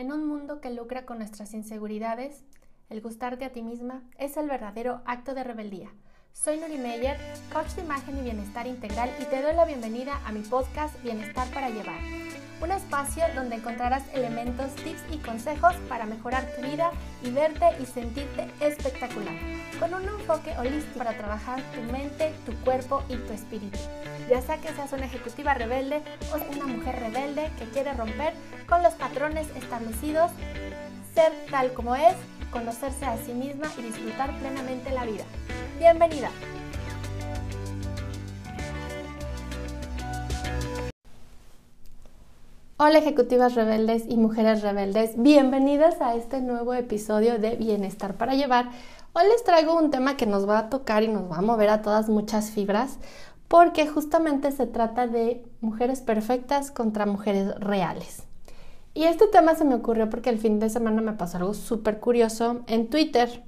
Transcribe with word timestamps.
En 0.00 0.12
un 0.12 0.26
mundo 0.26 0.62
que 0.62 0.70
lucra 0.70 1.04
con 1.04 1.18
nuestras 1.18 1.52
inseguridades, 1.52 2.42
el 2.88 3.02
gustarte 3.02 3.44
a 3.44 3.52
ti 3.52 3.60
misma 3.60 4.02
es 4.16 4.38
el 4.38 4.48
verdadero 4.48 5.02
acto 5.04 5.34
de 5.34 5.44
rebeldía. 5.44 5.90
Soy 6.32 6.58
Nuri 6.58 6.78
Meyer, 6.78 7.18
coach 7.52 7.72
de 7.72 7.82
imagen 7.82 8.16
y 8.16 8.22
bienestar 8.22 8.66
integral 8.66 9.10
y 9.20 9.26
te 9.26 9.42
doy 9.42 9.54
la 9.54 9.66
bienvenida 9.66 10.18
a 10.24 10.32
mi 10.32 10.40
podcast 10.40 10.98
Bienestar 11.02 11.52
para 11.52 11.68
Llevar. 11.68 12.00
Un 12.60 12.72
espacio 12.72 13.24
donde 13.34 13.56
encontrarás 13.56 14.02
elementos, 14.12 14.74
tips 14.76 15.00
y 15.10 15.16
consejos 15.18 15.74
para 15.88 16.04
mejorar 16.04 16.44
tu 16.54 16.62
vida 16.62 16.90
y 17.22 17.30
verte 17.30 17.64
y 17.80 17.86
sentirte 17.86 18.50
espectacular, 18.60 19.34
con 19.78 19.94
un 19.94 20.02
enfoque 20.06 20.54
holístico 20.58 20.98
para 20.98 21.16
trabajar 21.16 21.62
tu 21.74 21.80
mente, 21.90 22.34
tu 22.44 22.54
cuerpo 22.56 23.02
y 23.08 23.16
tu 23.16 23.32
espíritu. 23.32 23.78
Ya 24.28 24.42
sea 24.42 24.58
que 24.58 24.68
seas 24.74 24.92
una 24.92 25.06
ejecutiva 25.06 25.54
rebelde 25.54 26.02
o 26.32 26.54
una 26.54 26.66
mujer 26.66 27.00
rebelde 27.00 27.50
que 27.58 27.64
quiere 27.70 27.94
romper 27.94 28.34
con 28.68 28.82
los 28.82 28.92
patrones 28.92 29.48
establecidos, 29.56 30.30
ser 31.14 31.32
tal 31.50 31.72
como 31.72 31.96
es, 31.96 32.14
conocerse 32.50 33.06
a 33.06 33.16
sí 33.16 33.32
misma 33.32 33.68
y 33.78 33.82
disfrutar 33.82 34.38
plenamente 34.38 34.90
la 34.90 35.06
vida. 35.06 35.24
Bienvenida. 35.78 36.30
Hola 42.82 42.96
ejecutivas 42.96 43.56
rebeldes 43.56 44.04
y 44.08 44.16
mujeres 44.16 44.62
rebeldes, 44.62 45.12
bienvenidas 45.18 46.00
a 46.00 46.14
este 46.14 46.40
nuevo 46.40 46.72
episodio 46.72 47.38
de 47.38 47.54
Bienestar 47.56 48.14
para 48.14 48.34
Llevar. 48.34 48.70
Hoy 49.12 49.24
les 49.28 49.44
traigo 49.44 49.76
un 49.76 49.90
tema 49.90 50.16
que 50.16 50.24
nos 50.24 50.48
va 50.48 50.56
a 50.58 50.70
tocar 50.70 51.02
y 51.02 51.08
nos 51.08 51.30
va 51.30 51.36
a 51.36 51.42
mover 51.42 51.68
a 51.68 51.82
todas 51.82 52.08
muchas 52.08 52.52
fibras 52.52 52.96
porque 53.48 53.86
justamente 53.86 54.50
se 54.50 54.66
trata 54.66 55.06
de 55.06 55.44
mujeres 55.60 56.00
perfectas 56.00 56.70
contra 56.70 57.04
mujeres 57.04 57.54
reales. 57.56 58.22
Y 58.94 59.04
este 59.04 59.26
tema 59.26 59.54
se 59.56 59.66
me 59.66 59.74
ocurrió 59.74 60.08
porque 60.08 60.30
el 60.30 60.38
fin 60.38 60.58
de 60.58 60.70
semana 60.70 61.02
me 61.02 61.12
pasó 61.12 61.36
algo 61.36 61.52
súper 61.52 62.00
curioso 62.00 62.62
en 62.66 62.88
Twitter. 62.88 63.44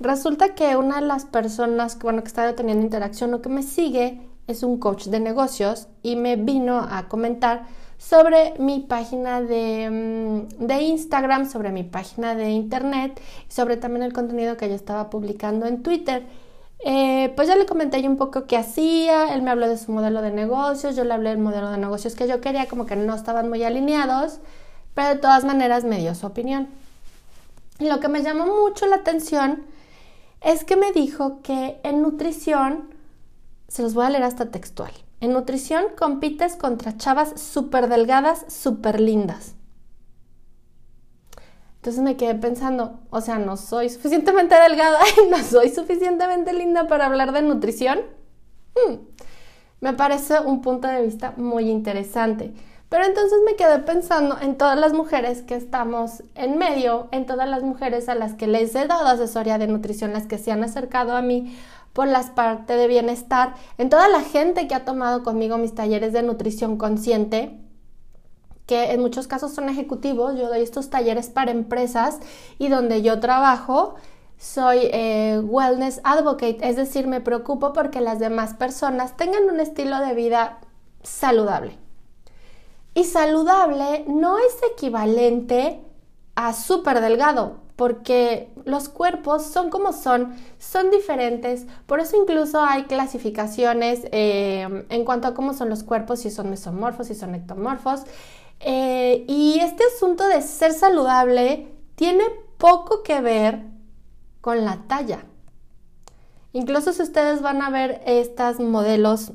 Resulta 0.00 0.54
que 0.54 0.76
una 0.76 1.02
de 1.02 1.06
las 1.06 1.26
personas 1.26 1.94
que, 1.94 2.04
bueno, 2.04 2.22
que 2.22 2.28
estaba 2.28 2.54
teniendo 2.54 2.84
interacción 2.84 3.34
o 3.34 3.42
que 3.42 3.50
me 3.50 3.62
sigue 3.62 4.18
es 4.46 4.62
un 4.62 4.78
coach 4.78 5.08
de 5.08 5.20
negocios 5.20 5.88
y 6.02 6.16
me 6.16 6.36
vino 6.36 6.78
a 6.78 7.06
comentar 7.08 7.66
sobre 7.98 8.54
mi 8.58 8.80
página 8.80 9.40
de, 9.40 10.46
mm, 10.58 10.66
de, 10.66 10.82
Instagram, 10.82 11.48
sobre 11.48 11.70
mi 11.70 11.82
página 11.82 12.34
de 12.34 12.50
internet 12.50 13.20
sobre 13.48 13.76
también 13.76 14.02
el 14.02 14.12
contenido 14.12 14.56
que 14.56 14.68
yo 14.68 14.74
estaba 14.74 15.10
publicando 15.10 15.66
en 15.66 15.82
Twitter. 15.82 16.26
Eh, 16.84 17.32
pues 17.34 17.48
ya 17.48 17.56
le 17.56 17.66
comenté 17.66 18.02
yo 18.02 18.10
un 18.10 18.16
poco 18.16 18.46
qué 18.46 18.56
hacía, 18.56 19.34
él 19.34 19.42
me 19.42 19.50
habló 19.50 19.68
de 19.68 19.78
su 19.78 19.92
modelo 19.92 20.20
de 20.22 20.30
negocios, 20.30 20.94
yo 20.94 21.04
le 21.04 21.14
hablé 21.14 21.30
del 21.30 21.38
modelo 21.38 21.70
de 21.70 21.78
negocios 21.78 22.14
que 22.14 22.28
yo 22.28 22.40
quería, 22.40 22.66
como 22.68 22.86
que 22.86 22.96
no 22.96 23.14
estaban 23.14 23.48
muy 23.48 23.64
alineados, 23.64 24.40
pero 24.94 25.08
de 25.08 25.16
todas 25.16 25.44
maneras 25.44 25.84
me 25.84 25.98
dio 25.98 26.14
su 26.14 26.26
opinión. 26.26 26.68
Y 27.78 27.88
lo 27.88 28.00
que 28.00 28.08
me 28.08 28.22
llamó 28.22 28.46
mucho 28.46 28.86
la 28.86 28.96
atención 28.96 29.64
es 30.42 30.64
que 30.64 30.76
me 30.76 30.92
dijo 30.92 31.40
que 31.42 31.80
en 31.82 32.02
nutrición, 32.02 32.94
se 33.68 33.82
los 33.82 33.94
voy 33.94 34.06
a 34.06 34.10
leer 34.10 34.22
hasta 34.22 34.50
textual, 34.50 34.92
en 35.20 35.32
nutrición 35.32 35.84
compites 35.96 36.56
contra 36.56 36.96
chavas 36.96 37.40
súper 37.40 37.88
delgadas, 37.88 38.44
súper 38.48 39.00
lindas. 39.00 39.54
Entonces 41.76 42.02
me 42.02 42.16
quedé 42.16 42.34
pensando, 42.34 42.98
o 43.10 43.20
sea, 43.20 43.38
no 43.38 43.56
soy 43.56 43.90
suficientemente 43.90 44.54
delgada 44.60 44.98
y 45.24 45.30
no 45.30 45.38
soy 45.38 45.70
suficientemente 45.70 46.52
linda 46.52 46.88
para 46.88 47.06
hablar 47.06 47.32
de 47.32 47.42
nutrición. 47.42 48.00
Hmm, 48.74 48.96
me 49.80 49.92
parece 49.92 50.40
un 50.40 50.62
punto 50.62 50.88
de 50.88 51.02
vista 51.02 51.32
muy 51.36 51.70
interesante. 51.70 52.52
Pero 52.88 53.04
entonces 53.04 53.38
me 53.44 53.56
quedé 53.56 53.80
pensando 53.80 54.36
en 54.40 54.56
todas 54.56 54.78
las 54.78 54.92
mujeres 54.92 55.42
que 55.42 55.56
estamos 55.56 56.22
en 56.36 56.56
medio, 56.56 57.08
en 57.10 57.26
todas 57.26 57.48
las 57.48 57.62
mujeres 57.62 58.08
a 58.08 58.14
las 58.14 58.34
que 58.34 58.46
les 58.46 58.74
he 58.76 58.86
dado 58.86 59.06
asesoría 59.08 59.58
de 59.58 59.66
nutrición, 59.66 60.12
las 60.12 60.26
que 60.26 60.38
se 60.38 60.52
han 60.52 60.62
acercado 60.62 61.16
a 61.16 61.22
mí 61.22 61.56
por 61.96 62.06
las 62.06 62.28
partes 62.28 62.76
de 62.76 62.88
bienestar, 62.88 63.54
en 63.78 63.88
toda 63.88 64.06
la 64.08 64.20
gente 64.20 64.68
que 64.68 64.74
ha 64.74 64.84
tomado 64.84 65.22
conmigo 65.22 65.56
mis 65.56 65.74
talleres 65.74 66.12
de 66.12 66.22
nutrición 66.22 66.76
consciente, 66.76 67.58
que 68.66 68.92
en 68.92 69.00
muchos 69.00 69.26
casos 69.26 69.54
son 69.54 69.70
ejecutivos, 69.70 70.36
yo 70.38 70.46
doy 70.48 70.60
estos 70.60 70.90
talleres 70.90 71.30
para 71.30 71.52
empresas 71.52 72.18
y 72.58 72.68
donde 72.68 73.00
yo 73.00 73.18
trabajo 73.18 73.94
soy 74.36 74.90
eh, 74.92 75.40
wellness 75.42 76.02
advocate, 76.04 76.58
es 76.60 76.76
decir, 76.76 77.06
me 77.06 77.22
preocupo 77.22 77.72
porque 77.72 78.02
las 78.02 78.18
demás 78.18 78.52
personas 78.52 79.16
tengan 79.16 79.44
un 79.44 79.58
estilo 79.58 79.98
de 80.00 80.12
vida 80.12 80.58
saludable. 81.02 81.78
Y 82.92 83.04
saludable 83.04 84.04
no 84.06 84.36
es 84.36 84.54
equivalente 84.70 85.80
a 86.34 86.52
súper 86.52 87.00
delgado, 87.00 87.65
porque 87.76 88.48
los 88.64 88.88
cuerpos 88.88 89.44
son 89.44 89.68
como 89.68 89.92
son, 89.92 90.34
son 90.58 90.90
diferentes, 90.90 91.66
por 91.86 92.00
eso 92.00 92.16
incluso 92.20 92.64
hay 92.64 92.84
clasificaciones 92.84 94.00
eh, 94.12 94.86
en 94.88 95.04
cuanto 95.04 95.28
a 95.28 95.34
cómo 95.34 95.52
son 95.52 95.68
los 95.68 95.82
cuerpos, 95.82 96.20
si 96.20 96.30
son 96.30 96.48
mesomorfos, 96.50 97.06
si 97.08 97.14
son 97.14 97.34
ectomorfos. 97.34 98.00
Eh, 98.60 99.24
y 99.28 99.60
este 99.60 99.84
asunto 99.94 100.26
de 100.26 100.40
ser 100.40 100.72
saludable 100.72 101.68
tiene 101.94 102.24
poco 102.56 103.02
que 103.02 103.20
ver 103.20 103.62
con 104.40 104.64
la 104.64 104.84
talla. 104.88 105.24
Incluso 106.54 106.94
si 106.94 107.02
ustedes 107.02 107.42
van 107.42 107.60
a 107.60 107.68
ver 107.68 108.00
estas 108.06 108.58
modelos 108.58 109.32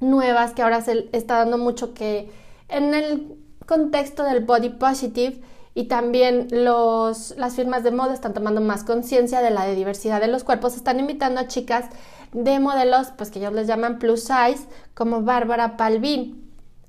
nuevas 0.00 0.52
que 0.52 0.62
ahora 0.62 0.80
se 0.80 1.08
está 1.12 1.38
dando 1.38 1.58
mucho 1.58 1.94
que 1.94 2.30
en 2.68 2.94
el 2.94 3.38
contexto 3.66 4.24
del 4.24 4.44
body 4.44 4.70
positive 4.70 5.40
y 5.74 5.84
también 5.84 6.48
los, 6.50 7.34
las 7.36 7.56
firmas 7.56 7.82
de 7.82 7.90
moda 7.90 8.14
están 8.14 8.32
tomando 8.32 8.60
más 8.60 8.84
conciencia 8.84 9.42
de 9.42 9.50
la 9.50 9.66
diversidad 9.66 10.20
de 10.20 10.28
los 10.28 10.44
cuerpos, 10.44 10.76
están 10.76 11.00
invitando 11.00 11.40
a 11.40 11.48
chicas 11.48 11.86
de 12.32 12.60
modelos, 12.60 13.08
pues 13.16 13.30
que 13.30 13.40
ellos 13.40 13.52
les 13.52 13.66
llaman 13.66 13.98
plus 13.98 14.20
size, 14.20 14.68
como 14.94 15.22
Bárbara 15.22 15.76
Palvin. 15.76 16.44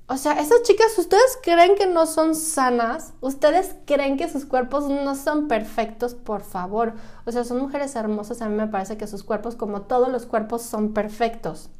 O 0.08 0.16
sea, 0.16 0.34
esas 0.34 0.62
chicas, 0.62 0.96
¿ustedes 0.98 1.36
creen 1.42 1.74
que 1.74 1.86
no 1.86 2.06
son 2.06 2.36
sanas? 2.36 3.12
¿Ustedes 3.20 3.74
creen 3.86 4.16
que 4.16 4.28
sus 4.28 4.44
cuerpos 4.44 4.88
no 4.88 5.16
son 5.16 5.48
perfectos? 5.48 6.14
Por 6.14 6.42
favor. 6.42 6.94
O 7.24 7.32
sea, 7.32 7.42
son 7.42 7.58
mujeres 7.58 7.96
hermosas. 7.96 8.40
A 8.40 8.48
mí 8.48 8.54
me 8.54 8.68
parece 8.68 8.96
que 8.96 9.08
sus 9.08 9.24
cuerpos, 9.24 9.56
como 9.56 9.82
todos 9.82 10.08
los 10.08 10.24
cuerpos, 10.24 10.62
son 10.62 10.94
perfectos. 10.94 11.70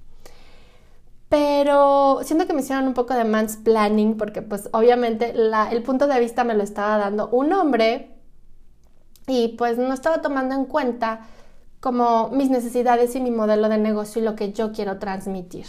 Pero 1.28 2.20
siento 2.22 2.46
que 2.46 2.52
me 2.52 2.60
hicieron 2.60 2.86
un 2.86 2.94
poco 2.94 3.14
de 3.14 3.24
mansplaining 3.24 4.16
porque 4.16 4.42
pues 4.42 4.68
obviamente 4.72 5.34
el 5.34 5.82
punto 5.82 6.06
de 6.06 6.20
vista 6.20 6.44
me 6.44 6.54
lo 6.54 6.62
estaba 6.62 6.98
dando 6.98 7.28
un 7.28 7.52
hombre 7.52 8.16
y 9.26 9.48
pues 9.58 9.76
no 9.76 9.92
estaba 9.92 10.22
tomando 10.22 10.54
en 10.54 10.66
cuenta 10.66 11.26
como 11.80 12.28
mis 12.28 12.48
necesidades 12.48 13.14
y 13.16 13.20
mi 13.20 13.30
modelo 13.30 13.68
de 13.68 13.78
negocio 13.78 14.22
y 14.22 14.24
lo 14.24 14.36
que 14.36 14.52
yo 14.52 14.72
quiero 14.72 14.98
transmitir. 14.98 15.66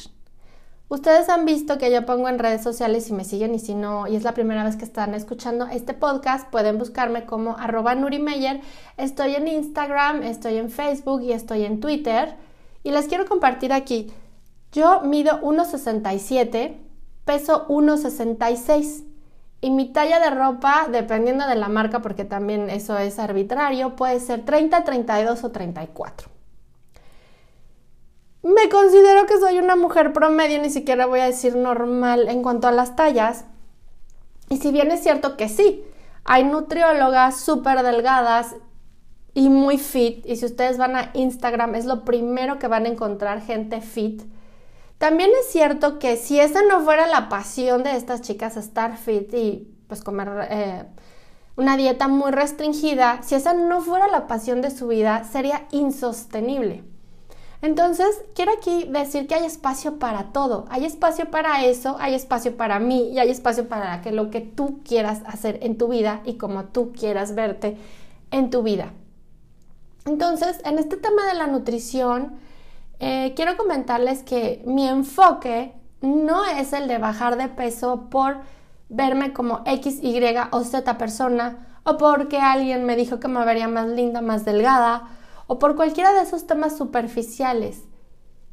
Ustedes 0.90 1.28
han 1.28 1.44
visto 1.44 1.78
que 1.78 1.92
yo 1.92 2.06
pongo 2.06 2.30
en 2.30 2.40
redes 2.40 2.64
sociales 2.64 3.10
y 3.10 3.14
me 3.14 3.26
siguen 3.26 3.54
y 3.54 3.60
si 3.60 3.76
no, 3.76 4.08
y 4.08 4.16
es 4.16 4.24
la 4.24 4.34
primera 4.34 4.64
vez 4.64 4.78
que 4.78 4.86
están 4.86 5.14
escuchando 5.16 5.68
este 5.68 5.94
podcast, 5.94 6.50
pueden 6.50 6.78
buscarme 6.78 7.26
como 7.26 7.58
arroba 7.58 7.94
Nurimeyer. 7.94 8.62
Estoy 8.96 9.36
en 9.36 9.50
Instagram, 9.50 10.24
estoy 10.24 10.56
en 10.56 10.70
Facebook 10.70 11.24
y 11.24 11.34
estoy 11.34 11.66
en 11.66 11.82
Twitter. 11.82 12.36
Y 12.84 12.92
les 12.92 13.08
quiero 13.08 13.26
compartir 13.26 13.74
aquí. 13.74 14.14
Yo 14.72 15.02
mido 15.02 15.42
1,67, 15.42 16.78
peso 17.26 17.68
1,66. 17.68 19.04
Y 19.60 19.72
mi 19.72 19.92
talla 19.92 20.20
de 20.20 20.30
ropa, 20.30 20.88
dependiendo 20.92 21.48
de 21.48 21.56
la 21.56 21.68
marca, 21.68 22.02
porque 22.02 22.26
también 22.26 22.70
eso 22.70 22.98
es 22.98 23.18
arbitrario, 23.18 23.96
puede 23.96 24.20
ser 24.20 24.46
30, 24.46 24.84
32 24.84 25.44
o 25.44 25.52
34. 25.52 26.30
Me 28.44 28.70
considero 28.70 29.26
que 29.26 29.40
soy 29.40 29.58
una 29.58 29.76
mujer 29.76 30.14
promedio, 30.14 30.62
ni 30.62 30.70
siquiera 30.70 31.08
voy 31.08 31.22
a 31.22 31.26
decir 31.26 31.56
normal 31.56 32.30
en 32.30 32.44
cuanto 32.44 32.68
a 32.68 32.72
las 32.72 32.96
tallas. 32.96 33.46
Y 34.48 34.58
si 34.58 34.72
bien 34.72 34.92
es 34.92 35.02
cierto 35.02 35.38
que 35.38 35.50
sí, 35.50 35.84
hay 36.24 36.44
nutriólogas 36.44 37.42
súper 37.42 37.82
delgadas 37.82 38.56
y 39.34 39.50
muy 39.50 39.78
fit, 39.78 40.26
y 40.26 40.36
si 40.36 40.46
ustedes 40.46 40.78
van 40.78 40.96
a 40.96 41.12
Instagram 41.14 41.76
es 41.76 41.86
lo 41.86 42.06
primero 42.06 42.60
que 42.60 42.68
van 42.68 42.86
a 42.86 42.90
encontrar 42.90 43.42
gente 43.42 43.82
fit. 43.82 44.24
También 44.98 45.30
es 45.40 45.52
cierto 45.52 46.00
que 46.00 46.18
si 46.18 46.40
esa 46.40 46.64
no 46.64 46.82
fuera 46.82 47.08
la 47.08 47.30
pasión 47.30 47.84
de 47.84 47.96
estas 47.96 48.22
chicas, 48.22 48.58
estar 48.58 48.98
fit 48.98 49.32
y 49.34 49.72
pues 49.88 50.02
comer 50.02 50.48
eh, 50.50 50.86
una 51.56 51.78
dieta 51.78 52.08
muy 52.08 52.32
restringida, 52.32 53.22
si 53.22 53.36
esa 53.36 53.54
no 53.54 53.82
fuera 53.82 54.08
la 54.08 54.28
pasión 54.28 54.62
de 54.62 54.72
su 54.72 54.88
vida, 54.88 55.24
sería 55.24 55.68
insostenible. 55.72 56.84
Entonces, 57.62 58.24
quiero 58.36 58.52
aquí 58.54 58.86
decir 58.90 59.28
que 59.28 59.34
hay 59.34 59.46
espacio 59.46 59.98
para 59.98 60.32
todo. 60.32 60.66
Hay 60.70 60.86
espacio 60.86 61.32
para 61.32 61.66
eso, 61.66 61.98
hay 62.00 62.14
espacio 62.14 62.56
para 62.56 62.80
mí 62.80 63.10
y 63.10 63.20
hay 63.20 63.30
espacio 63.30 63.68
para 63.68 64.02
que 64.02 64.12
lo 64.12 64.30
que 64.30 64.42
tú 64.42 64.82
quieras 64.84 65.22
hacer 65.26 65.60
en 65.64 65.78
tu 65.78 65.88
vida 65.88 66.22
y 66.26 66.36
como 66.36 66.66
tú 66.66 66.94
quieras 66.94 67.34
verte 67.34 67.78
en 68.30 68.52
tu 68.52 68.62
vida. 68.62 68.94
Entonces, 70.06 70.62
en 70.66 70.78
este 70.78 70.98
tema 70.98 71.26
de 71.26 71.34
la 71.34 71.48
nutrición, 71.48 72.38
eh, 73.00 73.34
quiero 73.36 73.58
comentarles 73.58 74.24
que 74.24 74.64
mi 74.66 74.88
enfoque 74.88 75.74
no 76.02 76.46
es 76.46 76.74
el 76.74 76.88
de 76.88 76.98
bajar 76.98 77.38
de 77.38 77.50
peso 77.50 78.10
por 78.10 78.38
verme 78.90 79.34
como 79.34 79.62
X, 79.66 80.00
Y 80.02 80.22
o 80.52 80.64
Z 80.64 80.98
persona, 80.98 81.80
o 81.84 81.98
porque 81.98 82.40
alguien 82.40 82.86
me 82.86 82.96
dijo 82.96 83.20
que 83.20 83.28
me 83.28 83.44
vería 83.46 83.68
más 83.68 83.88
linda, 83.88 84.22
más 84.22 84.46
delgada, 84.46 85.08
o 85.48 85.60
por 85.60 85.76
cualquiera 85.76 86.14
de 86.14 86.22
esos 86.22 86.48
temas 86.48 86.78
superficiales. 86.78 87.84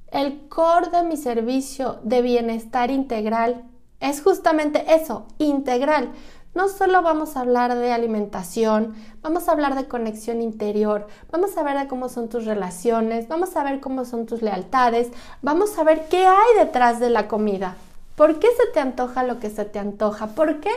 El 0.08 0.48
core 0.48 0.90
de 0.90 1.02
mi 1.02 1.16
servicio 1.16 1.98
de 2.04 2.22
bienestar 2.22 2.90
integral 2.90 3.64
es 3.98 4.22
justamente 4.22 4.94
eso, 4.94 5.26
integral. 5.38 6.12
No 6.54 6.68
solo 6.68 7.02
vamos 7.02 7.36
a 7.36 7.40
hablar 7.40 7.74
de 7.74 7.92
alimentación, 7.92 8.94
vamos 9.22 9.48
a 9.48 9.52
hablar 9.52 9.74
de 9.74 9.88
conexión 9.88 10.40
interior, 10.40 11.08
vamos 11.32 11.56
a 11.56 11.64
ver 11.64 11.88
cómo 11.88 12.08
son 12.08 12.28
tus 12.28 12.44
relaciones, 12.44 13.26
vamos 13.26 13.56
a 13.56 13.64
ver 13.64 13.80
cómo 13.80 14.04
son 14.04 14.24
tus 14.24 14.40
lealtades, 14.40 15.10
vamos 15.42 15.76
a 15.78 15.84
ver 15.84 16.06
qué 16.08 16.26
hay 16.26 16.58
detrás 16.58 17.00
de 17.00 17.10
la 17.10 17.26
comida. 17.26 17.76
¿Por 18.14 18.38
qué 18.38 18.46
se 18.56 18.72
te 18.72 18.78
antoja 18.78 19.24
lo 19.24 19.40
que 19.40 19.50
se 19.50 19.64
te 19.64 19.80
antoja? 19.80 20.28
¿Por 20.28 20.60
qué? 20.60 20.70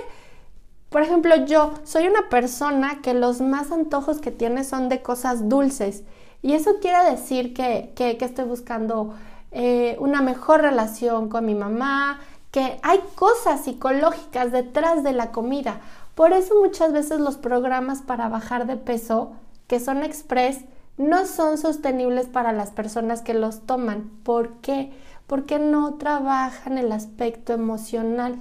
Por 0.89 1.03
ejemplo, 1.03 1.45
yo 1.45 1.73
soy 1.83 2.07
una 2.07 2.29
persona 2.29 2.99
que 3.03 3.13
los 3.13 3.41
más 3.41 3.71
antojos 3.71 4.19
que 4.19 4.31
tiene 4.31 4.63
son 4.63 4.89
de 4.89 5.03
cosas 5.03 5.47
dulces. 5.47 6.03
Y 6.41 6.53
eso 6.53 6.79
quiere 6.81 7.11
decir 7.11 7.53
que, 7.53 7.93
estoy 8.19 8.45
buscando 8.45 9.13
eh, 9.51 9.95
una 9.99 10.21
mejor 10.21 10.61
relación 10.61 11.29
con 11.29 11.45
mi 11.45 11.53
mamá, 11.53 12.19
que 12.57 12.79
hay 12.81 13.01
cosas 13.13 13.65
psicológicas 13.65 14.51
detrás 14.51 15.03
de 15.03 15.13
la 15.13 15.31
comida. 15.31 15.79
Por 16.15 16.33
eso 16.33 16.55
muchas 16.59 16.91
veces 16.91 17.19
los 17.19 17.37
programas 17.37 18.01
para 18.01 18.29
bajar 18.29 18.65
de 18.65 18.77
peso, 18.77 19.33
que 19.67 19.79
son 19.79 20.01
express, 20.01 20.61
no 20.97 21.27
son 21.27 21.59
sostenibles 21.59 22.25
para 22.25 22.53
las 22.53 22.71
personas 22.71 23.21
que 23.21 23.35
los 23.35 23.67
toman. 23.67 24.09
¿Por 24.23 24.53
qué? 24.61 24.91
Porque 25.27 25.59
no 25.59 25.99
trabajan 25.99 26.79
el 26.79 26.91
aspecto 26.91 27.53
emocional. 27.53 28.39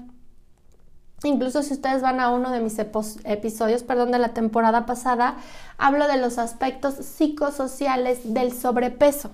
Incluso 1.23 1.63
si 1.63 1.75
ustedes 1.75 2.01
van 2.01 2.19
a 2.19 2.31
uno 2.31 2.51
de 2.53 2.61
mis 2.61 2.79
episodios, 2.79 3.83
perdón, 3.83 4.13
de 4.13 4.19
la 4.19 4.33
temporada 4.33 4.87
pasada, 4.87 5.37
hablo 5.77 6.09
de 6.09 6.17
los 6.17 6.39
aspectos 6.39 6.95
psicosociales 6.95 8.33
del 8.33 8.55
sobrepeso. 8.55 9.31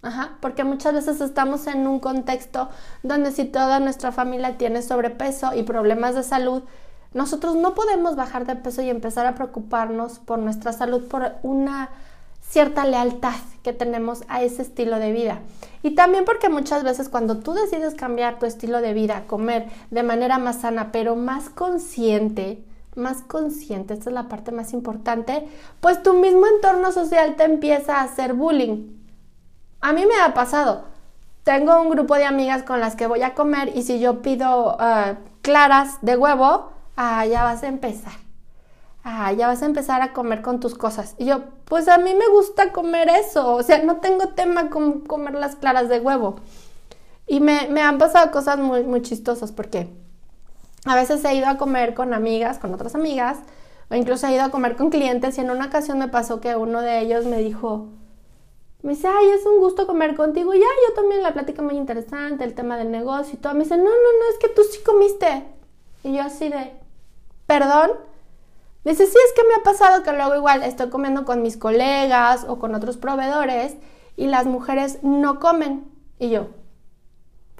Ajá, 0.00 0.38
porque 0.40 0.62
muchas 0.62 0.94
veces 0.94 1.20
estamos 1.20 1.66
en 1.66 1.86
un 1.88 1.98
contexto 1.98 2.68
donde 3.02 3.32
si 3.32 3.44
toda 3.44 3.80
nuestra 3.80 4.12
familia 4.12 4.56
tiene 4.56 4.82
sobrepeso 4.82 5.54
y 5.54 5.64
problemas 5.64 6.14
de 6.14 6.22
salud, 6.22 6.62
nosotros 7.14 7.56
no 7.56 7.74
podemos 7.74 8.14
bajar 8.14 8.46
de 8.46 8.54
peso 8.54 8.82
y 8.82 8.90
empezar 8.90 9.26
a 9.26 9.34
preocuparnos 9.34 10.20
por 10.20 10.38
nuestra 10.38 10.72
salud 10.72 11.08
por 11.08 11.32
una 11.42 11.90
cierta 12.48 12.84
lealtad 12.86 13.34
que 13.62 13.72
tenemos 13.72 14.22
a 14.28 14.42
ese 14.42 14.62
estilo 14.62 14.98
de 14.98 15.12
vida. 15.12 15.40
Y 15.82 15.94
también 15.94 16.24
porque 16.24 16.48
muchas 16.48 16.84
veces 16.84 17.08
cuando 17.08 17.38
tú 17.38 17.52
decides 17.52 17.94
cambiar 17.94 18.38
tu 18.38 18.46
estilo 18.46 18.80
de 18.80 18.94
vida, 18.94 19.24
comer 19.26 19.68
de 19.90 20.02
manera 20.02 20.38
más 20.38 20.60
sana, 20.60 20.92
pero 20.92 21.16
más 21.16 21.50
consciente, 21.50 22.62
más 22.94 23.22
consciente, 23.22 23.94
esta 23.94 24.10
es 24.10 24.14
la 24.14 24.28
parte 24.28 24.52
más 24.52 24.72
importante, 24.72 25.48
pues 25.80 26.02
tu 26.02 26.14
mismo 26.14 26.46
entorno 26.46 26.92
social 26.92 27.36
te 27.36 27.44
empieza 27.44 27.96
a 27.96 28.04
hacer 28.04 28.34
bullying. 28.34 28.97
A 29.80 29.92
mí 29.92 30.04
me 30.06 30.20
ha 30.20 30.34
pasado. 30.34 30.84
Tengo 31.44 31.80
un 31.80 31.90
grupo 31.90 32.14
de 32.16 32.24
amigas 32.24 32.62
con 32.62 32.80
las 32.80 32.96
que 32.96 33.06
voy 33.06 33.22
a 33.22 33.34
comer 33.34 33.72
y 33.74 33.82
si 33.82 34.00
yo 34.00 34.20
pido 34.22 34.76
ah, 34.78 35.14
claras 35.42 35.98
de 36.02 36.16
huevo, 36.16 36.70
ah, 36.96 37.24
ya 37.26 37.44
vas 37.44 37.62
a 37.62 37.68
empezar. 37.68 38.12
Ah, 39.04 39.32
ya 39.32 39.46
vas 39.46 39.62
a 39.62 39.66
empezar 39.66 40.02
a 40.02 40.12
comer 40.12 40.42
con 40.42 40.60
tus 40.60 40.74
cosas. 40.74 41.14
Y 41.16 41.26
yo, 41.26 41.44
pues 41.64 41.88
a 41.88 41.96
mí 41.98 42.14
me 42.14 42.28
gusta 42.28 42.72
comer 42.72 43.08
eso. 43.08 43.54
O 43.54 43.62
sea, 43.62 43.82
no 43.82 43.96
tengo 43.96 44.28
tema 44.28 44.68
con 44.68 45.00
comer 45.00 45.34
las 45.34 45.56
claras 45.56 45.88
de 45.88 46.00
huevo. 46.00 46.36
Y 47.26 47.40
me, 47.40 47.68
me 47.68 47.80
han 47.80 47.98
pasado 47.98 48.30
cosas 48.30 48.58
muy, 48.58 48.82
muy 48.84 49.02
chistosas 49.02 49.52
porque 49.52 49.88
a 50.84 50.94
veces 50.94 51.24
he 51.24 51.34
ido 51.34 51.46
a 51.46 51.56
comer 51.56 51.94
con 51.94 52.14
amigas, 52.14 52.58
con 52.58 52.74
otras 52.74 52.94
amigas, 52.94 53.38
o 53.90 53.94
incluso 53.94 54.26
he 54.26 54.34
ido 54.34 54.44
a 54.44 54.50
comer 54.50 54.76
con 54.76 54.90
clientes 54.90 55.38
y 55.38 55.40
en 55.40 55.50
una 55.50 55.66
ocasión 55.66 55.98
me 55.98 56.08
pasó 56.08 56.40
que 56.40 56.56
uno 56.56 56.82
de 56.82 57.00
ellos 57.00 57.24
me 57.24 57.38
dijo, 57.38 57.88
me 58.82 58.90
dice, 58.94 59.08
ay, 59.08 59.30
es 59.30 59.44
un 59.44 59.58
gusto 59.58 59.86
comer 59.86 60.14
contigo. 60.14 60.54
Y 60.54 60.60
ya, 60.60 60.66
yo 60.88 60.94
también 60.94 61.22
la 61.22 61.32
plática 61.32 61.62
muy 61.62 61.76
interesante, 61.76 62.44
el 62.44 62.54
tema 62.54 62.76
del 62.76 62.90
negocio 62.90 63.34
y 63.34 63.38
todo. 63.38 63.54
Me 63.54 63.64
dice, 63.64 63.76
no, 63.76 63.84
no, 63.84 63.90
no, 63.90 64.30
es 64.32 64.38
que 64.38 64.48
tú 64.48 64.62
sí 64.70 64.80
comiste. 64.84 65.44
Y 66.04 66.16
yo 66.16 66.22
así 66.22 66.48
de, 66.48 66.72
perdón. 67.46 67.92
Me 68.84 68.92
dice, 68.92 69.06
sí, 69.06 69.16
es 69.26 69.32
que 69.34 69.46
me 69.48 69.54
ha 69.54 69.62
pasado 69.64 70.02
que 70.02 70.12
luego 70.12 70.36
igual 70.36 70.62
estoy 70.62 70.88
comiendo 70.88 71.24
con 71.24 71.42
mis 71.42 71.56
colegas 71.56 72.46
o 72.48 72.58
con 72.58 72.74
otros 72.74 72.96
proveedores 72.96 73.76
y 74.16 74.28
las 74.28 74.46
mujeres 74.46 75.00
no 75.02 75.40
comen. 75.40 75.90
Y 76.18 76.30
yo, 76.30 76.48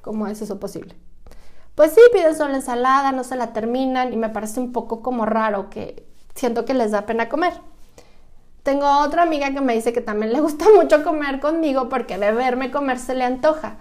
¿cómo 0.02 0.26
es 0.28 0.40
eso 0.40 0.60
posible? 0.60 0.94
Pues 1.74 1.92
sí, 1.92 2.00
piden 2.12 2.36
solo 2.36 2.54
ensalada, 2.54 3.12
no 3.12 3.24
se 3.24 3.36
la 3.36 3.52
terminan 3.52 4.12
y 4.12 4.16
me 4.16 4.30
parece 4.30 4.60
un 4.60 4.72
poco 4.72 5.02
como 5.02 5.26
raro 5.26 5.68
que 5.68 6.06
siento 6.34 6.64
que 6.64 6.74
les 6.74 6.92
da 6.92 7.06
pena 7.06 7.28
comer. 7.28 7.54
Tengo 8.68 8.86
otra 8.98 9.22
amiga 9.22 9.50
que 9.50 9.62
me 9.62 9.72
dice 9.72 9.94
que 9.94 10.02
también 10.02 10.30
le 10.30 10.42
gusta 10.42 10.66
mucho 10.76 11.02
comer 11.02 11.40
conmigo 11.40 11.88
porque 11.88 12.18
de 12.18 12.32
verme 12.32 12.70
comer 12.70 12.98
se 12.98 13.14
le 13.14 13.24
antoja. 13.24 13.76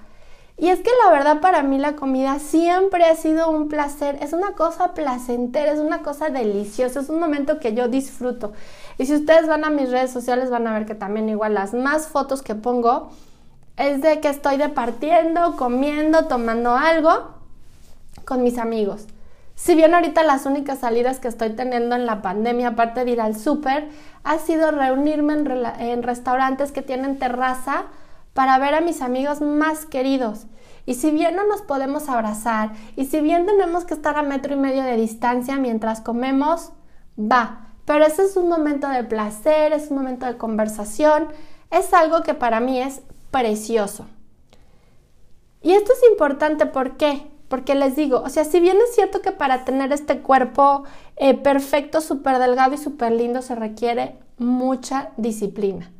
Y 0.58 0.70
es 0.70 0.80
que 0.80 0.90
la 1.04 1.12
verdad 1.12 1.42
para 1.42 1.62
mí 1.62 1.78
la 1.78 1.98
comida 1.98 2.40
siempre 2.40 3.04
ha 3.04 3.14
sido 3.18 3.50
un 3.50 3.68
placer, 3.68 4.18
es 4.22 4.32
una 4.32 4.54
cosa 4.54 4.94
placentera, 4.94 5.74
es 5.74 5.80
una 5.80 6.04
cosa 6.04 6.30
deliciosa, 6.30 7.02
es 7.02 7.10
un 7.10 7.20
momento 7.20 7.60
que 7.60 7.74
yo 7.74 7.90
disfruto. 7.90 8.54
Y 8.98 9.08
si 9.08 9.16
ustedes 9.16 9.46
van 9.46 9.66
a 9.66 9.70
mis 9.72 9.92
redes 9.92 10.12
sociales 10.12 10.50
van 10.50 10.66
a 10.68 10.74
ver 10.74 10.86
que 10.86 10.96
también 10.96 11.28
igual 11.28 11.56
las 11.56 11.74
más 11.74 12.08
fotos 12.08 12.42
que 12.42 12.56
pongo 12.56 13.10
es 13.76 14.02
de 14.02 14.22
que 14.22 14.30
estoy 14.30 14.56
departiendo, 14.56 15.58
comiendo, 15.58 16.28
tomando 16.28 16.78
algo 16.78 17.32
con 18.24 18.42
mis 18.42 18.58
amigos. 18.58 19.06
Si 19.58 19.74
bien 19.74 19.96
ahorita 19.96 20.22
las 20.22 20.46
únicas 20.46 20.80
salidas 20.80 21.20
que 21.20 21.28
estoy 21.28 21.50
teniendo 21.50 21.96
en 21.96 22.06
la 22.06 22.22
pandemia, 22.22 22.70
aparte 22.70 23.04
de 23.04 23.10
ir 23.10 23.20
al 23.20 23.36
súper, 23.36 23.90
ha 24.24 24.38
sido 24.38 24.70
reunirme 24.70 25.34
en, 25.34 26.04
restaurantes 26.04 26.72
que 26.72 26.84
tienen 26.84 27.18
terraza 27.18 27.86
para 28.34 28.60
ver 28.60 28.76
a 28.76 28.82
mis 28.82 29.02
amigos 29.02 29.42
más 29.42 29.88
queridos. 29.88 30.46
Y 30.86 30.94
si 30.94 31.10
bien 31.10 31.36
no 31.36 31.44
nos 31.48 31.64
podemos 31.64 32.08
abrazar, 32.08 32.70
y 32.96 33.06
si 33.06 33.20
bien 33.20 33.48
tenemos 33.48 33.84
que 33.84 33.96
estar 33.96 34.16
a 34.16 34.22
metro 34.22 34.54
y 34.54 34.58
medio 34.58 34.84
de 34.84 34.96
distancia 34.96 35.58
mientras 35.58 36.02
comemos, 36.02 36.72
va. 37.20 37.72
Pero 37.84 38.06
ese 38.06 38.26
es 38.26 38.38
un 38.38 38.50
momento 38.50 38.88
de 38.88 39.04
placer, 39.06 39.74
es 39.74 39.90
un 39.90 39.98
momento 39.98 40.28
de 40.28 40.38
conversación, 40.38 41.30
es 41.72 41.96
algo 41.96 42.22
que 42.22 42.36
para 42.36 42.60
mí 42.60 42.80
es 42.80 43.02
precioso. 43.32 44.06
Y 45.64 45.72
esto 45.72 45.94
es 45.94 46.12
importante, 46.12 46.68
¿por 46.68 46.96
qué? 46.96 47.36
Porque 47.48 47.76
les 47.76 47.96
digo, 47.96 48.22
o 48.26 48.30
sea, 48.30 48.44
si 48.44 48.60
bien 48.60 48.78
es 48.78 48.96
cierto 48.96 49.22
que 49.22 49.32
para 49.32 49.64
tener 49.64 49.94
este 49.94 50.20
cuerpo 50.20 50.84
eh, 51.16 51.34
perfecto, 51.34 52.02
súper 52.02 52.40
delgado 52.40 52.76
y 52.76 52.78
súper 52.78 53.14
lindo 53.14 53.42
se 53.42 53.56
requiere 53.56 54.16
mucha 54.38 55.12
disciplina. 55.18 55.92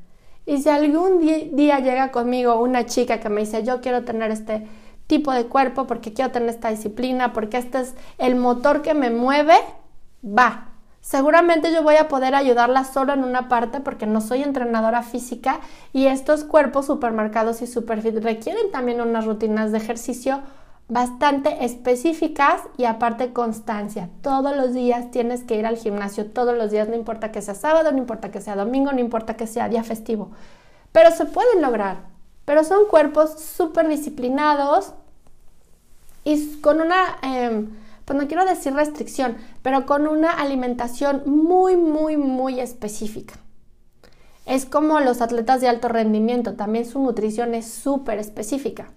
Y 0.46 0.62
si 0.62 0.70
algún 0.70 1.20
día 1.20 1.80
llega 1.80 2.12
conmigo 2.12 2.60
una 2.62 2.86
chica 2.86 3.20
que 3.20 3.30
me 3.30 3.42
dice, 3.42 3.64
yo 3.64 3.82
quiero 3.82 4.04
tener 4.06 4.32
este 4.32 4.68
tipo 5.06 5.32
de 5.34 5.46
cuerpo 5.46 5.88
porque 5.88 6.14
quiero 6.14 6.32
tener 6.32 6.50
esta 6.50 6.70
disciplina, 6.70 7.34
porque 7.34 7.58
este 7.58 7.80
es 7.80 7.96
el 8.18 8.36
motor 8.36 8.82
que 8.82 8.94
me 8.94 9.10
mueve, 9.10 9.56
va. 10.24 10.70
Seguramente 11.02 11.72
yo 11.72 11.84
voy 11.84 11.96
a 11.96 12.10
poder 12.10 12.36
ayudarla 12.36 12.84
solo 12.84 13.14
en 13.14 13.24
una 13.24 13.48
parte 13.48 13.80
porque 13.80 14.06
no 14.06 14.20
soy 14.20 14.44
entrenadora 14.44 15.04
física 15.04 15.62
y 15.94 16.08
estos 16.08 16.44
cuerpos 16.44 16.86
supermercados 16.86 17.62
y 17.62 17.68
superfit 17.68 18.18
requieren 18.18 18.72
también 18.72 19.00
unas 19.00 19.26
rutinas 19.26 19.72
de 19.72 19.78
ejercicio 19.78 20.42
bastante 20.90 21.66
específicas 21.66 22.62
y 22.78 22.86
aparte 22.86 23.34
constancia. 23.34 24.10
Todos 24.22 24.56
los 24.56 24.74
días 24.74 25.12
tienes 25.12 25.44
que 25.44 25.56
ir 25.56 25.66
al 25.66 25.78
gimnasio, 25.78 26.28
todos 26.28 26.58
los 26.58 26.72
días, 26.72 26.88
no 26.88 26.96
importa 26.96 27.32
que 27.32 27.42
sea 27.42 27.56
sábado, 27.56 27.92
no 27.92 27.98
importa 27.98 28.32
que 28.32 28.42
sea 28.42 28.56
domingo, 28.56 28.92
no 28.92 29.00
importa 29.00 29.36
que 29.36 29.48
sea 29.48 29.70
día 29.70 29.84
festivo. 29.84 30.32
Pero 30.92 31.12
se 31.12 31.26
pueden 31.26 31.62
lograr. 31.62 32.06
Pero 32.46 32.64
son 32.64 32.88
cuerpos 32.90 33.42
súper 33.42 33.90
disciplinados 33.90 34.94
y 36.24 36.60
con 36.62 36.80
una, 36.80 37.18
em, 37.22 37.70
pues 38.06 38.18
no 38.18 38.28
quiero 38.28 38.46
decir 38.46 38.74
restricción, 38.74 39.36
pero 39.62 39.86
con 39.86 40.08
una 40.08 40.32
alimentación 40.32 41.24
muy, 41.26 41.76
muy, 41.76 42.16
muy 42.16 42.62
específica. 42.62 43.36
Es 44.46 44.66
como 44.66 45.02
los 45.02 45.20
atletas 45.20 45.60
de 45.60 45.68
alto 45.68 45.90
rendimiento, 45.90 46.54
también 46.54 46.86
su 46.86 47.02
nutrición 47.02 47.54
es 47.54 47.70
súper 47.70 48.18
específica. 48.20 48.88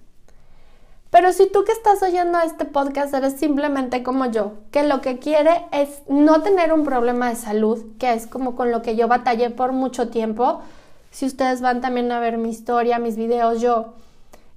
Pero 1.11 1.33
si 1.33 1.50
tú 1.50 1.64
que 1.64 1.73
estás 1.73 2.02
oyendo 2.02 2.38
este 2.40 2.64
podcast 2.64 3.12
eres 3.12 3.35
simplemente 3.35 4.05
como 4.05 4.26
yo, 4.26 4.52
que 4.71 4.85
lo 4.85 5.00
que 5.00 5.19
quiere 5.19 5.67
es 5.73 6.02
no 6.09 6.43
tener 6.43 6.73
un 6.73 6.85
problema 6.85 7.29
de 7.29 7.37
salud, 7.37 7.85
que 7.99 8.12
es 8.12 8.29
como 8.29 8.55
con 8.55 8.71
lo 8.71 8.81
que 8.81 8.95
yo 8.95 9.09
batallé 9.09 9.50
por 9.50 9.73
mucho 9.73 10.09
tiempo, 10.09 10.61
si 11.11 11.26
ustedes 11.26 11.61
van 11.61 11.81
también 11.81 12.12
a 12.12 12.21
ver 12.21 12.38
mi 12.38 12.50
historia, 12.50 13.00
mis 13.00 13.17
videos, 13.17 13.61
yo 13.61 13.95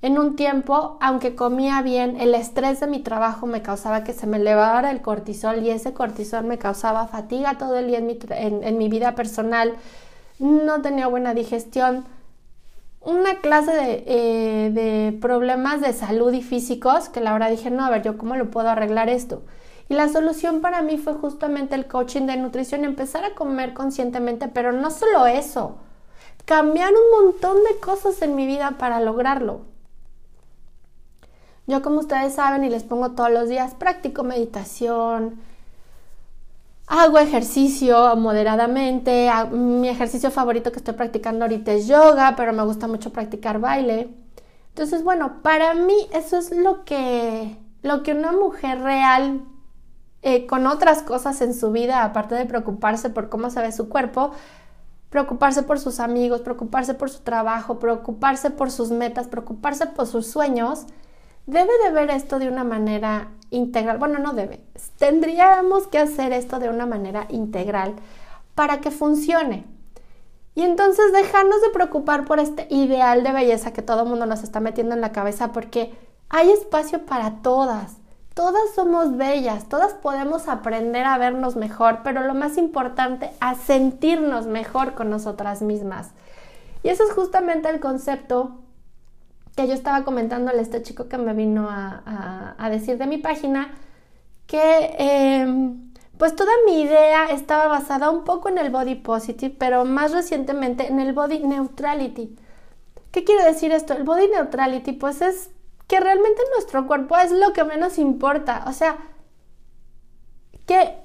en 0.04 0.20
un 0.20 0.36
tiempo, 0.36 0.98
aunque 1.02 1.34
comía 1.34 1.82
bien, 1.82 2.22
el 2.22 2.36
estrés 2.36 2.82
de 2.82 2.88
mi 2.88 3.00
trabajo 3.00 3.48
me 3.48 3.64
causaba 3.64 4.04
que 4.04 4.14
se 4.14 4.28
me 4.28 4.38
elevara 4.38 4.92
el 4.92 5.02
cortisol 5.02 5.64
y 5.64 5.72
ese 5.72 5.94
cortisol 5.94 6.44
me 6.44 6.60
causaba 6.60 7.08
fatiga 7.08 7.58
todo 7.58 7.78
el 7.78 7.88
día 7.88 7.98
en 7.98 8.06
mi, 8.06 8.20
en 8.30 8.78
mi 8.78 8.90
vida 8.90 9.16
personal, 9.16 9.74
no 10.38 10.82
tenía 10.82 11.08
buena 11.08 11.34
digestión, 11.34 12.06
una 13.06 13.40
clase 13.42 14.04
eh, 14.08 14.72
de, 14.72 15.18
problemas 15.20 15.82
de 15.82 15.94
salud 15.94 16.32
y 16.34 16.42
físicos 16.42 17.10
que 17.10 17.22
la 17.22 17.34
verdad 17.34 17.50
dije, 17.50 17.70
no, 17.70 17.84
a 17.84 17.90
ver, 17.90 18.02
yo 18.02 18.18
cómo 18.18 18.36
lo 18.36 18.50
puedo 18.50 18.70
arreglar 18.70 19.10
esto. 19.10 19.42
Y 19.90 19.96
la 19.96 20.08
solución 20.08 20.62
para 20.62 20.82
mí 20.82 20.98
fue 20.98 21.14
justamente 21.14 21.76
el 21.76 21.88
coaching 21.88 22.24
de 22.24 22.38
nutrición, 22.38 22.86
empezar 22.86 23.26
a 23.26 23.36
comer 23.36 23.74
conscientemente, 23.74 24.48
pero 24.48 24.72
no 24.72 24.90
solo 24.90 25.28
eso, 25.28 25.76
cambiar 26.46 26.94
un 26.94 27.26
montón 27.26 27.58
de 27.58 27.80
cosas 27.80 28.22
en 28.22 28.36
mi 28.36 28.48
vida 28.48 28.76
para 28.78 29.02
lograrlo. 29.02 29.62
Yo 31.68 31.82
como 31.82 32.00
ustedes 32.00 32.34
saben 32.34 32.64
y 32.64 32.70
les 32.70 32.84
pongo 32.84 33.12
todos 33.12 33.32
los 33.32 33.50
días, 33.50 33.74
practico 33.74 34.24
meditación, 34.24 35.42
hago 36.96 37.18
ejercicio 37.18 38.16
moderadamente, 38.16 39.28
mi 39.52 39.90
ejercicio 39.90 40.30
favorito 40.30 40.72
que 40.72 40.78
estoy 40.78 40.94
practicando 40.94 41.46
ahorita 41.46 41.72
es 41.72 41.88
yoga, 41.88 42.36
pero 42.38 42.54
me 42.54 42.64
gusta 42.64 42.88
mucho 42.88 43.12
practicar 43.12 43.60
baile. 43.60 44.14
Entonces, 44.70 45.04
bueno, 45.04 45.42
para 45.42 45.74
mí 45.74 45.96
eso 46.14 46.38
es 46.38 46.52
lo 46.52 46.86
que, 46.86 47.58
lo 47.82 48.04
que 48.04 48.14
una 48.14 48.32
mujer 48.32 48.82
real 48.82 49.42
eh, 50.22 50.46
con 50.46 50.68
otras 50.68 51.02
cosas 51.02 51.42
en 51.42 51.56
su 51.56 51.72
vida, 51.72 52.04
aparte 52.04 52.36
de 52.36 52.46
preocuparse 52.46 53.10
por 53.10 53.28
cómo 53.28 53.50
se 53.50 53.62
ve 53.62 53.72
su 53.72 53.90
cuerpo, 53.90 54.32
preocuparse 55.10 55.64
por 55.64 55.80
sus 55.80 56.00
amigos, 56.00 56.42
preocuparse 56.42 56.94
por 56.94 57.10
su 57.10 57.22
trabajo, 57.22 57.80
preocuparse 57.80 58.52
por 58.52 58.70
sus 58.70 58.92
metas, 58.92 59.28
preocuparse 59.28 59.88
por 59.88 60.06
sus 60.06 60.28
sueños, 60.28 60.86
debe 61.46 61.72
de 61.84 61.92
ver 61.92 62.10
esto 62.10 62.40
de 62.40 62.48
una 62.48 62.64
manera 62.64 63.30
integral. 63.50 63.98
Bueno, 63.98 64.20
no 64.20 64.34
debe. 64.34 64.62
Tendríamos 64.98 65.88
que 65.88 66.00
hacer 66.00 66.34
esto 66.34 66.60
de 66.60 66.70
una 66.70 66.86
manera 66.86 67.26
integral 67.30 67.96
para 68.56 68.82
que 68.82 68.92
funcione. 68.92 69.66
Y 70.56 70.62
entonces 70.62 71.12
dejarnos 71.12 71.62
de 71.62 71.70
preocupar 71.70 72.26
por 72.26 72.40
este 72.40 72.68
ideal 72.70 73.24
de 73.24 73.32
belleza 73.32 73.74
que 73.74 73.82
todo 73.82 74.04
el 74.04 74.10
mundo 74.10 74.26
nos 74.26 74.44
está 74.44 74.60
metiendo 74.60 74.94
en 74.94 75.02
la 75.02 75.12
cabeza 75.12 75.52
porque 75.52 75.94
hay 76.30 76.52
espacio 76.52 77.06
para 77.06 77.42
todas. 77.42 77.98
Todas 78.34 78.74
somos 78.74 79.16
bellas, 79.16 79.70
todas 79.70 79.94
podemos 79.94 80.48
aprender 80.48 81.06
a 81.06 81.20
vernos 81.20 81.56
mejor, 81.56 82.00
pero 82.04 82.22
lo 82.22 82.34
más 82.34 82.58
importante, 82.58 83.30
a 83.40 83.54
sentirnos 83.54 84.48
mejor 84.48 84.96
con 84.96 85.12
nosotras 85.12 85.62
mismas. 85.62 86.10
Y 86.82 86.90
eso 86.90 87.04
es 87.04 87.14
justamente 87.14 87.70
el 87.70 87.80
concepto 87.80 88.63
que 89.56 89.68
yo 89.68 89.74
estaba 89.74 90.04
comentándole 90.04 90.60
a 90.60 90.62
este 90.62 90.82
chico 90.82 91.08
que 91.08 91.18
me 91.18 91.34
vino 91.34 91.68
a, 91.70 92.70
decir 92.72 92.98
de 92.98 93.06
mi 93.06 93.18
página, 93.18 93.72
que 94.48 94.96
em, 94.98 95.92
pues 96.18 96.36
toda 96.36 96.52
mi 96.66 96.82
idea 96.82 97.26
estaba 97.26 97.68
basada 97.68 98.10
un 98.10 98.24
poco 98.24 98.50
en 98.50 98.58
el 98.58 98.72
body 98.72 98.96
positive, 98.96 99.56
pero 99.58 99.86
más 99.86 100.12
recientemente 100.12 100.88
en 100.88 101.00
el 101.00 101.14
body 101.14 101.40
neutrality. 101.40 102.36
¿Qué 103.12 103.24
quiere 103.24 103.44
decir 103.44 103.72
esto? 103.72 103.94
El 103.94 104.04
body 104.04 104.28
neutrality 104.28 104.94
pues 104.94 105.22
es 105.22 105.52
que 105.88 106.00
realmente 106.00 106.42
nuestro 106.56 106.88
cuerpo 106.88 107.16
es 107.18 107.32
lo 107.32 107.54
que 107.54 107.64
menos 107.64 108.00
importa. 108.00 108.64
O 108.68 108.74
sea, 108.74 108.98
¿qué, 110.66 110.98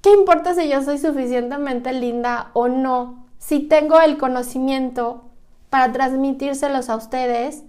¿qué 0.00 0.12
importa 0.12 0.54
si 0.54 0.68
yo 0.68 0.82
soy 0.82 0.98
suficientemente 0.98 1.92
linda 1.92 2.50
o 2.52 2.68
no? 2.68 3.26
Si 3.38 3.60
tengo 3.60 4.00
el 4.00 4.16
conocimiento 4.16 5.24
para 5.70 5.92
transmitírselos 5.92 6.88
a 6.88 6.96
ustedes 6.96 7.64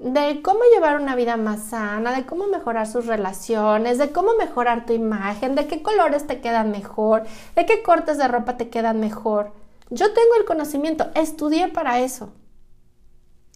de 0.00 0.40
cómo 0.40 0.60
llevar 0.74 0.98
una 0.98 1.14
vida 1.14 1.36
más 1.36 1.60
sana, 1.64 2.16
de 2.16 2.24
cómo 2.24 2.46
mejorar 2.46 2.86
sus 2.86 3.04
relaciones, 3.04 3.98
de 3.98 4.10
cómo 4.10 4.32
mejorar 4.38 4.86
tu 4.86 4.94
imagen, 4.94 5.54
de 5.54 5.66
qué 5.66 5.82
colores 5.82 6.26
te 6.26 6.40
quedan 6.40 6.70
mejor, 6.70 7.24
de 7.54 7.66
qué 7.66 7.82
cortes 7.82 8.16
de 8.16 8.26
ropa 8.26 8.56
te 8.56 8.70
quedan 8.70 8.98
mejor. 8.98 9.52
Yo 9.90 10.06
tengo 10.14 10.36
el 10.38 10.46
conocimiento, 10.46 11.10
estudié 11.14 11.68
para 11.68 12.00
eso. 12.00 12.32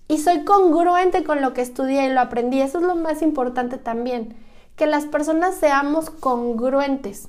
Y 0.06 0.18
soy 0.18 0.44
congruente 0.44 1.24
con 1.24 1.40
lo 1.40 1.54
que 1.54 1.62
estudié 1.62 2.04
y 2.04 2.12
lo 2.12 2.20
aprendí. 2.20 2.60
Eso 2.60 2.78
es 2.78 2.84
lo 2.84 2.94
más 2.94 3.22
importante 3.22 3.78
también, 3.78 4.36
que 4.76 4.86
las 4.86 5.06
personas 5.06 5.54
seamos 5.54 6.10
congruentes 6.10 7.28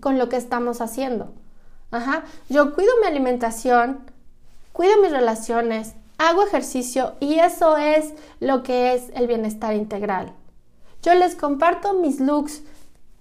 con 0.00 0.18
lo 0.18 0.28
que 0.28 0.36
estamos 0.36 0.82
haciendo. 0.82 1.32
Ajá. 1.90 2.24
Yo 2.50 2.74
cuido 2.74 2.90
mi 3.00 3.06
alimentación, 3.06 4.00
cuido 4.74 5.00
mis 5.00 5.12
relaciones, 5.12 5.94
hago 6.22 6.44
ejercicio 6.44 7.14
y 7.18 7.40
eso 7.40 7.76
es 7.76 8.14
lo 8.38 8.62
que 8.62 8.94
es 8.94 9.10
el 9.14 9.26
bienestar 9.26 9.74
integral. 9.74 10.32
Yo 11.02 11.14
les 11.14 11.34
comparto 11.34 11.94
mis 11.94 12.20
looks. 12.20 12.62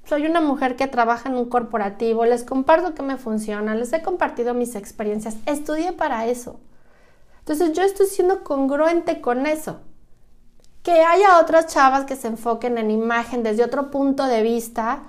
Soy 0.06 0.28
una 0.28 0.40
mujer 0.40 0.76
que 0.76 0.88
trabaja 0.88 1.30
en 1.30 1.36
un 1.36 1.50
corporativo, 1.50 2.26
les 2.26 2.44
comparto 2.44 2.94
que 2.94 3.02
me 3.02 3.18
funciona, 3.18 3.74
les 3.74 3.92
he 3.94 4.04
compartido 4.04 4.54
mis 4.54 4.76
experiencias, 4.76 5.36
estudié 5.46 5.94
para 5.94 6.28
eso. 6.28 6.60
Entonces 7.40 7.74
yo 7.74 7.82
estoy 7.82 8.06
siendo 8.06 8.44
congruente 8.44 9.20
con 9.20 9.48
eso. 9.48 9.80
Que 10.84 11.04
haya 11.04 11.40
otras 11.40 11.68
chavas 11.68 12.06
que 12.06 12.16
se 12.16 12.28
enfoquen 12.28 12.78
en 12.78 12.92
imagen 12.92 13.42
desde 13.42 13.64
otro 13.64 13.90
punto 13.90 14.26
de 14.26 14.44
vista, 14.44 15.04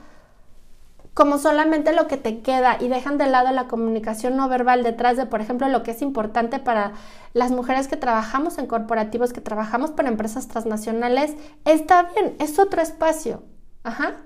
como 1.15 1.37
solamente 1.37 1.93
lo 1.93 2.09
que 2.09 2.17
te 2.17 2.41
queda 2.41 2.79
y 2.81 2.89
dejan 2.89 3.19
de 3.19 3.27
lado 3.27 3.53
la 3.53 3.69
comunicación 3.69 4.37
no 4.37 4.49
verbal 4.49 4.83
detrás 4.83 5.17
de, 5.17 5.27
por 5.27 5.41
ejemplo, 5.41 5.69
lo 5.69 5.83
que 5.83 5.91
es 5.91 6.01
importante 6.01 6.59
para 6.59 6.93
las 7.35 7.51
mujeres 7.51 7.87
que 7.87 7.97
trabajamos 7.97 8.59
en 8.59 8.67
corporativos, 8.67 9.33
que 9.33 9.43
trabajamos 9.43 9.91
para 9.91 10.09
empresas 10.09 10.49
transnacionales, 10.49 11.35
está 11.65 12.05
bien, 12.15 12.35
es 12.39 12.59
otro 12.59 12.81
espacio. 12.81 13.43
Ajá. 13.85 14.17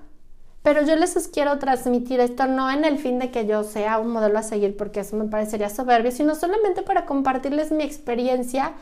Pero 0.63 0.81
yo 0.81 0.95
les 0.95 1.27
quiero 1.29 1.59
transmitir 1.59 2.19
esto 2.19 2.45
no 2.45 2.69
en 2.69 2.83
el 2.83 2.97
fin 2.97 3.19
de 3.19 3.31
que 3.31 3.45
yo 3.45 3.63
sea 3.63 3.99
un 3.99 4.09
modelo 4.09 4.39
a 4.39 4.43
seguir, 4.43 4.75
porque 4.75 5.01
eso 5.01 5.15
me 5.15 5.25
parecería 5.25 5.69
soberbio, 5.69 6.11
sino 6.11 6.35
solamente 6.35 6.81
para 6.81 7.05
compartirles 7.05 7.71
mi 7.71 7.83
experiencia 7.83 8.73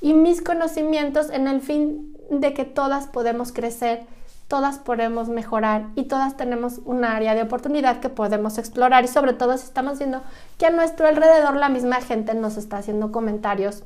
y 0.00 0.14
mis 0.14 0.42
conocimientos 0.42 1.30
en 1.30 1.48
el 1.48 1.60
fin 1.60 2.16
de 2.30 2.52
que 2.54 2.64
todas 2.64 3.06
podemos 3.06 3.52
crecer 3.52 4.04
todas 4.48 4.78
podemos 4.78 5.28
mejorar 5.28 5.86
y 5.96 6.04
todas 6.04 6.36
tenemos 6.36 6.80
un 6.84 7.04
área 7.04 7.34
de 7.34 7.42
oportunidad 7.42 8.00
que 8.00 8.08
podemos 8.08 8.58
explorar 8.58 9.04
y 9.04 9.08
sobre 9.08 9.32
todo 9.32 9.58
si 9.58 9.64
estamos 9.64 9.98
viendo 9.98 10.22
que 10.58 10.66
a 10.66 10.70
nuestro 10.70 11.06
alrededor 11.06 11.56
la 11.56 11.68
misma 11.68 12.00
gente 12.00 12.34
nos 12.34 12.56
está 12.56 12.78
haciendo 12.78 13.10
comentarios 13.10 13.82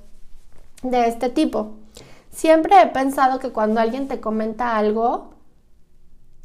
de 0.83 1.07
este 1.07 1.31
tipo. 1.31 1.73
Siempre 2.31 2.81
he 2.81 2.87
pensado 2.87 3.39
que 3.39 3.51
cuando 3.51 3.81
alguien 3.81 4.07
te 4.07 4.21
comenta 4.21 4.77
algo, 4.77 5.31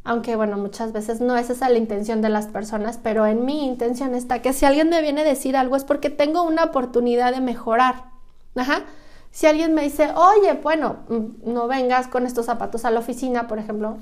aunque 0.03 0.36
bueno, 0.36 0.57
muchas 0.57 0.93
veces 0.93 1.19
no 1.19 1.36
es 1.36 1.50
esa 1.50 1.69
la 1.69 1.77
intención 1.77 2.22
de 2.22 2.29
las 2.29 2.48
personas, 2.48 3.00
pero 3.01 3.25
en 3.25 3.43
mi 3.43 3.65
intención 3.65 4.15
está 4.15 4.41
que 4.41 4.53
si 4.53 4.65
alguien 4.65 4.89
me 4.89 5.01
viene 5.01 5.22
a 5.22 5.25
decir 5.25 5.57
algo 5.57 5.75
es 5.75 5.84
porque 5.84 6.10
tengo 6.10 6.43
una 6.43 6.63
oportunidad 6.63 7.34
de 7.34 7.41
mejorar. 7.41 8.05
Ajá. 8.55 8.84
Si 9.35 9.47
alguien 9.47 9.73
me 9.73 9.81
dice, 9.81 10.13
oye, 10.15 10.53
bueno, 10.63 10.99
mm, 11.09 11.53
no 11.53 11.67
vengas 11.67 12.07
con 12.07 12.25
estos 12.25 12.45
zapatos 12.45 12.85
a 12.85 12.89
la 12.89 13.01
oficina, 13.01 13.49
por 13.49 13.59
ejemplo, 13.59 13.97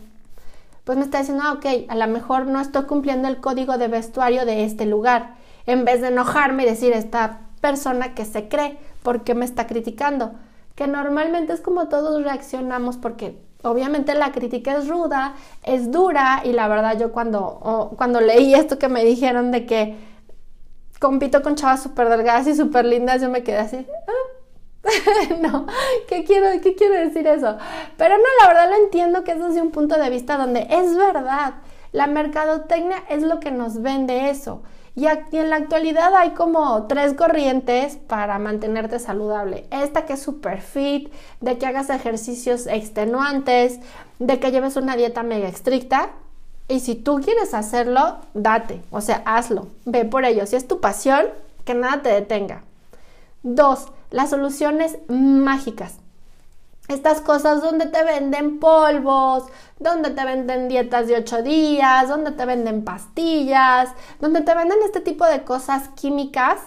pues 0.83 0.95
me 0.95 1.03
está 1.03 1.17
diciendo, 1.17 1.41
ah, 1.43 1.53
ok, 1.53 1.65
a 1.89 1.95
lo 1.95 2.05
mejor 2.05 2.45
no 2.45 2.61
estoy 2.61 2.83
cumpliendo 2.83 3.27
el 3.27 3.41
código 3.41 3.79
de 3.79 3.87
vestuario 3.87 4.45
de 4.45 4.63
este 4.63 4.85
lugar. 4.85 5.33
En 5.65 5.85
vez 5.85 6.01
de 6.01 6.09
enojarme 6.09 6.61
y 6.61 6.65
decir, 6.67 6.93
esta 6.93 7.39
persona 7.61 8.13
que 8.13 8.25
se 8.25 8.47
cree, 8.47 8.77
¿por 9.01 9.23
qué 9.23 9.33
me 9.33 9.43
está 9.43 9.65
criticando? 9.65 10.33
Que 10.75 10.85
normalmente 10.85 11.51
es 11.51 11.61
como 11.61 11.87
todos 11.87 12.23
reaccionamos 12.23 12.97
porque 12.97 13.41
obviamente 13.63 14.13
la 14.13 14.33
crítica 14.33 14.77
es 14.77 14.87
ruda, 14.87 15.33
es 15.63 15.89
dura 15.89 16.43
y 16.43 16.51
la 16.51 16.67
verdad 16.67 16.99
yo 16.99 17.11
cuando, 17.11 17.95
cuando 17.97 18.21
leí 18.21 18.53
esto 18.53 18.77
que 18.77 18.87
me 18.87 19.03
dijeron 19.03 19.49
de 19.49 19.65
que 19.65 19.97
compito 20.99 21.41
con 21.41 21.55
chavas 21.55 21.81
súper 21.81 22.09
delgadas 22.09 22.45
y 22.45 22.53
súper 22.53 22.85
lindas, 22.85 23.19
yo 23.19 23.31
me 23.31 23.41
quedé 23.41 23.57
así, 23.57 23.87
ah, 24.07 24.32
no, 25.39 25.65
¿qué 26.07 26.23
quiero, 26.23 26.47
¿qué 26.61 26.75
quiero 26.75 26.95
decir 26.95 27.25
eso? 27.27 27.57
Pero 27.97 28.17
no, 28.17 28.23
la 28.41 28.47
verdad 28.47 28.69
lo 28.69 28.83
entiendo 28.83 29.23
que 29.23 29.31
es 29.31 29.39
desde 29.39 29.61
un 29.61 29.71
punto 29.71 29.97
de 29.97 30.09
vista 30.09 30.37
donde 30.37 30.67
es 30.69 30.95
verdad. 30.95 31.55
La 31.91 32.07
mercadotecnia 32.07 33.03
es 33.09 33.23
lo 33.23 33.39
que 33.39 33.51
nos 33.51 33.81
vende 33.81 34.29
eso. 34.29 34.63
Y 34.95 35.07
aquí 35.07 35.37
en 35.37 35.49
la 35.49 35.55
actualidad 35.55 36.13
hay 36.15 36.31
como 36.31 36.85
tres 36.85 37.13
corrientes 37.13 37.95
para 37.95 38.37
mantenerte 38.37 38.99
saludable. 38.99 39.65
Esta 39.71 40.05
que 40.05 40.13
es 40.13 40.21
super 40.21 40.61
fit, 40.61 41.11
de 41.41 41.57
que 41.57 41.65
hagas 41.65 41.89
ejercicios 41.89 42.67
extenuantes, 42.67 43.79
de 44.19 44.39
que 44.39 44.51
lleves 44.51 44.75
una 44.75 44.95
dieta 44.95 45.23
mega 45.23 45.47
estricta. 45.47 46.11
Y 46.67 46.79
si 46.79 46.95
tú 46.95 47.21
quieres 47.23 47.53
hacerlo, 47.53 48.17
date, 48.33 48.81
o 48.91 49.01
sea, 49.01 49.23
hazlo, 49.25 49.67
ve 49.85 50.05
por 50.05 50.25
ello. 50.25 50.45
Si 50.45 50.55
es 50.55 50.67
tu 50.67 50.79
pasión, 50.79 51.25
que 51.65 51.73
nada 51.73 52.01
te 52.03 52.09
detenga. 52.09 52.63
Dos, 53.41 53.87
las 54.13 54.29
soluciones 54.29 54.97
mágicas. 55.09 55.97
Estas 56.87 57.19
cosas 57.19 57.61
donde 57.61 57.87
te 57.87 58.03
venden 58.05 58.59
polvos, 58.59 59.43
donde 59.79 60.11
te 60.11 60.23
venden 60.23 60.69
dietas 60.69 61.07
de 61.07 61.17
8 61.17 61.43
días, 61.43 62.07
donde 62.07 62.31
te 62.31 62.45
venden 62.45 62.85
pastillas, 62.85 63.89
donde 64.21 64.41
te 64.41 64.55
venden 64.55 64.77
este 64.85 65.01
tipo 65.01 65.25
de 65.25 65.43
cosas 65.43 65.89
químicas 65.89 66.59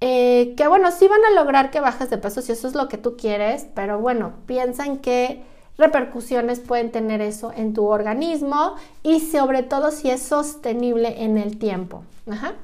eh, 0.00 0.54
que 0.56 0.66
bueno, 0.66 0.90
sí 0.92 1.08
van 1.08 1.24
a 1.26 1.34
lograr 1.38 1.70
que 1.70 1.80
bajes 1.80 2.08
de 2.08 2.16
peso 2.16 2.40
si 2.40 2.52
eso 2.52 2.66
es 2.66 2.74
lo 2.74 2.88
que 2.88 2.96
tú 2.96 3.16
quieres, 3.18 3.66
pero 3.74 3.98
bueno, 3.98 4.32
piensa 4.46 4.86
en 4.86 4.98
qué 4.98 5.42
repercusiones 5.76 6.60
pueden 6.60 6.90
tener 6.90 7.20
eso 7.20 7.52
en 7.54 7.74
tu 7.74 7.86
organismo 7.86 8.76
y 9.02 9.20
sobre 9.20 9.62
todo 9.62 9.90
si 9.90 10.10
es 10.10 10.22
sostenible 10.22 11.22
en 11.22 11.36
el 11.36 11.58
tiempo. 11.58 12.02
Ajá. 12.30 12.54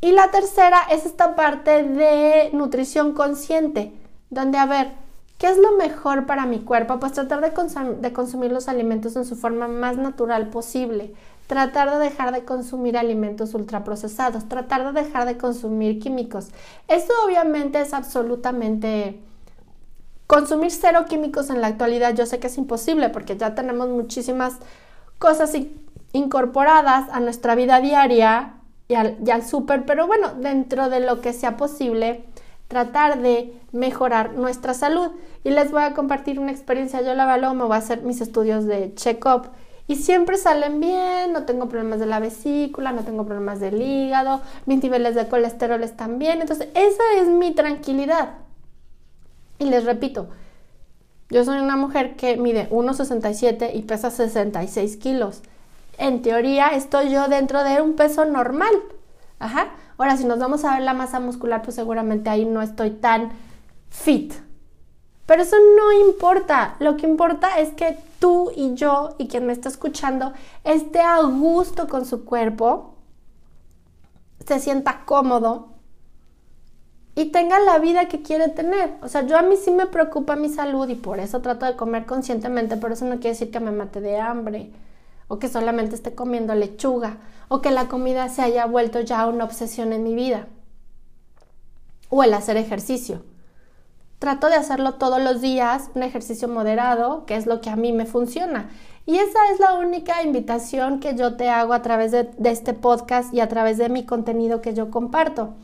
Y 0.00 0.12
la 0.12 0.30
tercera 0.30 0.78
es 0.90 1.06
esta 1.06 1.36
parte 1.36 1.82
de 1.82 2.50
nutrición 2.52 3.12
consciente, 3.12 3.92
donde, 4.30 4.58
a 4.58 4.66
ver, 4.66 4.92
¿Qué 5.40 5.48
es 5.48 5.56
lo 5.56 5.72
mejor 5.78 6.26
para 6.26 6.44
mi 6.44 6.58
cuerpo? 6.58 7.00
Pues 7.00 7.12
tratar 7.12 7.40
de, 7.40 8.12
consumir 8.12 8.52
los 8.52 8.68
alimentos 8.68 9.16
en 9.16 9.24
su 9.24 9.36
forma 9.36 9.68
más 9.68 9.96
natural 9.96 10.50
posible. 10.50 11.14
Tratar 11.46 11.90
de 11.90 11.96
dejar 11.96 12.30
de 12.34 12.44
consumir 12.44 12.98
alimentos 12.98 13.54
ultraprocesados. 13.54 14.50
Tratar 14.50 14.92
de 14.92 15.02
dejar 15.02 15.24
de 15.24 15.38
consumir 15.38 15.98
químicos. 15.98 16.50
Esto 16.88 17.14
obviamente 17.24 17.80
es 17.80 17.94
absolutamente... 17.94 19.18
Consumir 20.26 20.72
cero 20.72 21.06
químicos 21.08 21.48
en 21.48 21.62
la 21.62 21.68
actualidad 21.68 22.14
yo 22.14 22.26
sé 22.26 22.38
que 22.38 22.48
es 22.48 22.58
imposible 22.58 23.08
porque 23.08 23.38
ya 23.38 23.54
tenemos 23.54 23.88
muchísimas 23.88 24.58
cosas 25.18 25.54
incorporadas 26.12 27.08
a 27.10 27.18
nuestra 27.18 27.54
vida 27.54 27.80
diaria 27.80 28.59
y 28.90 28.96
al, 28.96 29.18
y 29.24 29.42
súper, 29.42 29.86
pero 29.86 30.08
bueno, 30.08 30.34
dentro 30.34 30.90
de 30.90 30.98
lo 30.98 31.20
que 31.20 31.32
sea 31.32 31.56
posible, 31.56 32.24
tratar 32.66 33.22
de 33.22 33.54
mejorar 33.70 34.34
nuestra 34.34 34.74
salud. 34.74 35.12
Y 35.44 35.50
les 35.50 35.70
voy 35.70 35.82
a 35.82 35.94
compartir 35.94 36.40
una 36.40 36.50
experiencia. 36.50 37.00
Yo 37.00 37.14
la 37.14 37.22
evalúo, 37.22 37.54
me 37.54 37.62
voy 37.62 37.74
a 37.74 37.78
hacer 37.78 38.02
mis 38.02 38.20
estudios 38.20 38.66
de 38.66 38.92
check-up 38.94 39.50
y 39.86 39.94
siempre 39.94 40.36
salen 40.38 40.80
bien, 40.80 41.32
no 41.32 41.44
tengo 41.44 41.68
problemas 41.68 42.00
de 42.00 42.06
la 42.06 42.18
vesícula, 42.18 42.90
no 42.90 43.02
tengo 43.02 43.24
problemas 43.26 43.60
del 43.60 43.80
hígado, 43.80 44.40
mis 44.66 44.82
niveles 44.82 45.14
de 45.14 45.28
colesterol 45.28 45.82
están 45.84 46.18
bien. 46.18 46.40
Entonces, 46.40 46.68
esa 46.74 47.02
es 47.16 47.28
mi 47.28 47.52
tranquilidad. 47.54 48.38
Y 49.60 49.66
les 49.66 49.84
repito, 49.84 50.28
yo 51.28 51.44
soy 51.44 51.60
una 51.60 51.76
mujer 51.76 52.16
que 52.16 52.36
mide 52.36 52.68
1,67 52.70 53.70
y 53.72 53.82
pesa 53.82 54.10
66 54.10 54.96
kilos. 54.96 55.42
En 56.00 56.22
teoría, 56.22 56.68
estoy 56.68 57.10
yo 57.10 57.28
dentro 57.28 57.62
de 57.62 57.82
un 57.82 57.94
peso 57.94 58.24
normal. 58.24 58.72
Ajá. 59.38 59.68
Ahora, 59.98 60.16
si 60.16 60.24
nos 60.24 60.38
vamos 60.38 60.64
a 60.64 60.72
ver 60.72 60.82
la 60.82 60.94
masa 60.94 61.20
muscular, 61.20 61.60
pues 61.60 61.74
seguramente 61.74 62.30
ahí 62.30 62.46
no 62.46 62.62
estoy 62.62 62.92
tan 62.92 63.32
fit. 63.90 64.32
Pero 65.26 65.42
eso 65.42 65.56
no 65.76 65.92
importa. 65.92 66.76
Lo 66.78 66.96
que 66.96 67.06
importa 67.06 67.58
es 67.58 67.68
que 67.74 67.98
tú 68.18 68.50
y 68.56 68.72
yo 68.76 69.10
y 69.18 69.28
quien 69.28 69.44
me 69.44 69.52
está 69.52 69.68
escuchando 69.68 70.32
esté 70.64 71.00
a 71.00 71.20
gusto 71.20 71.86
con 71.86 72.06
su 72.06 72.24
cuerpo, 72.24 72.94
se 74.46 74.58
sienta 74.58 75.04
cómodo 75.04 75.74
y 77.14 77.26
tenga 77.26 77.60
la 77.60 77.78
vida 77.78 78.08
que 78.08 78.22
quiere 78.22 78.48
tener. 78.48 78.94
O 79.02 79.08
sea, 79.08 79.26
yo 79.26 79.36
a 79.36 79.42
mí 79.42 79.56
sí 79.58 79.70
me 79.70 79.84
preocupa 79.84 80.34
mi 80.34 80.48
salud 80.48 80.88
y 80.88 80.94
por 80.94 81.20
eso 81.20 81.42
trato 81.42 81.66
de 81.66 81.76
comer 81.76 82.06
conscientemente, 82.06 82.78
pero 82.78 82.94
eso 82.94 83.04
no 83.04 83.16
quiere 83.16 83.30
decir 83.30 83.50
que 83.50 83.60
me 83.60 83.70
mate 83.70 84.00
de 84.00 84.18
hambre 84.18 84.72
o 85.30 85.38
que 85.38 85.48
solamente 85.48 85.94
esté 85.94 86.12
comiendo 86.16 86.56
lechuga 86.56 87.18
o 87.46 87.60
que 87.60 87.70
la 87.70 87.86
comida 87.86 88.28
se 88.28 88.42
haya 88.42 88.66
vuelto 88.66 89.00
ya 89.00 89.28
una 89.28 89.44
obsesión 89.44 89.92
en 89.92 90.02
mi 90.02 90.16
vida 90.16 90.48
o 92.08 92.24
el 92.24 92.34
hacer 92.34 92.56
ejercicio. 92.56 93.22
Trato 94.18 94.48
de 94.48 94.56
hacerlo 94.56 94.94
todos 94.94 95.22
los 95.22 95.40
días, 95.40 95.88
un 95.94 96.02
ejercicio 96.02 96.48
moderado, 96.48 97.26
que 97.26 97.36
es 97.36 97.46
lo 97.46 97.60
que 97.60 97.70
a 97.70 97.76
mí 97.76 97.92
me 97.92 98.06
funciona. 98.06 98.70
Y 99.06 99.18
esa 99.18 99.38
es 99.52 99.60
la 99.60 99.74
única 99.74 100.20
invitación 100.24 100.98
que 100.98 101.14
yo 101.14 101.36
te 101.36 101.48
hago 101.48 101.74
a 101.74 101.82
través 101.82 102.10
de, 102.10 102.24
de 102.24 102.50
este 102.50 102.74
podcast 102.74 103.32
y 103.32 103.38
a 103.38 103.48
través 103.48 103.78
de 103.78 103.88
mi 103.88 104.04
contenido 104.04 104.60
que 104.60 104.74
yo 104.74 104.90
comparto. 104.90 105.54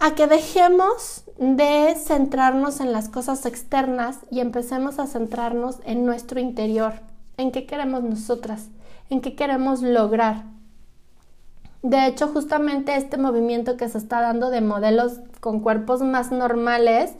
A 0.00 0.14
que 0.14 0.26
dejemos 0.26 1.24
de 1.36 1.94
centrarnos 2.02 2.80
en 2.80 2.92
las 2.92 3.10
cosas 3.10 3.44
externas 3.44 4.20
y 4.30 4.40
empecemos 4.40 4.98
a 4.98 5.06
centrarnos 5.06 5.80
en 5.84 6.06
nuestro 6.06 6.40
interior 6.40 6.94
en 7.36 7.52
qué 7.52 7.66
queremos 7.66 8.02
nosotras, 8.02 8.68
en 9.10 9.20
qué 9.20 9.34
queremos 9.34 9.82
lograr. 9.82 10.44
De 11.82 12.06
hecho, 12.06 12.28
justamente 12.28 12.96
este 12.96 13.16
movimiento 13.16 13.76
que 13.76 13.88
se 13.88 13.98
está 13.98 14.20
dando 14.20 14.50
de 14.50 14.60
modelos 14.60 15.20
con 15.40 15.60
cuerpos 15.60 16.02
más 16.02 16.32
normales 16.32 17.12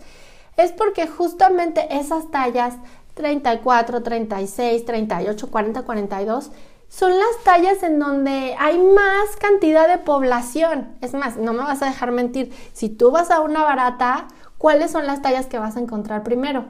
es 0.57 0.73
porque 0.73 1.07
justamente 1.07 1.87
esas 1.91 2.31
tallas 2.31 2.75
34, 3.15 4.03
36, 4.03 4.85
38, 4.85 5.51
40, 5.51 5.83
42 5.83 6.51
son 6.89 7.13
las 7.13 7.45
tallas 7.45 7.83
en 7.83 7.99
donde 7.99 8.55
hay 8.59 8.79
más 8.79 9.37
cantidad 9.41 9.89
de 9.89 9.99
población. 9.99 10.97
Es 11.01 11.15
más, 11.15 11.37
no 11.37 11.53
me 11.53 11.63
vas 11.63 11.83
a 11.83 11.87
dejar 11.87 12.13
mentir, 12.13 12.53
si 12.73 12.89
tú 12.89 13.11
vas 13.11 13.31
a 13.31 13.41
una 13.41 13.63
barata, 13.65 14.29
¿cuáles 14.59 14.93
son 14.93 15.07
las 15.07 15.23
tallas 15.23 15.47
que 15.47 15.59
vas 15.59 15.77
a 15.77 15.81
encontrar 15.81 16.23
primero? 16.23 16.67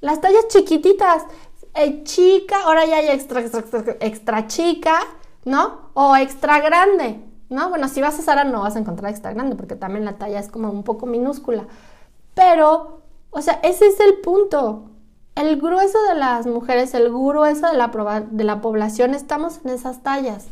Las 0.00 0.20
tallas 0.20 0.46
chiquititas, 0.48 1.22
eh, 1.76 2.02
chica, 2.04 2.56
ahora 2.64 2.84
ya 2.86 2.96
hay 2.96 3.08
extra, 3.08 3.40
extra, 4.00 4.46
chica, 4.46 5.00
¿no? 5.44 5.90
O 5.94 6.16
extra 6.16 6.60
grande, 6.60 7.20
¿no? 7.48 7.68
Bueno, 7.68 7.88
si 7.88 8.00
vas 8.00 8.18
a 8.18 8.22
Sara 8.22 8.44
no 8.44 8.62
vas 8.62 8.76
a 8.76 8.78
encontrar 8.78 9.10
extra 9.10 9.32
grande 9.32 9.56
porque 9.56 9.76
también 9.76 10.04
la 10.04 10.18
talla 10.18 10.40
es 10.40 10.48
como 10.48 10.70
un 10.70 10.82
poco 10.82 11.06
minúscula. 11.06 11.66
Pero, 12.34 13.02
o 13.30 13.42
sea, 13.42 13.60
ese 13.62 13.86
es 13.86 14.00
el 14.00 14.20
punto. 14.20 14.90
El 15.34 15.60
grueso 15.60 16.02
de 16.08 16.14
las 16.14 16.46
mujeres, 16.46 16.94
el 16.94 17.10
grueso 17.10 17.66
de 17.68 17.76
la, 17.76 18.24
de 18.30 18.44
la 18.44 18.60
población, 18.60 19.14
estamos 19.14 19.60
en 19.64 19.70
esas 19.70 20.02
tallas. 20.02 20.48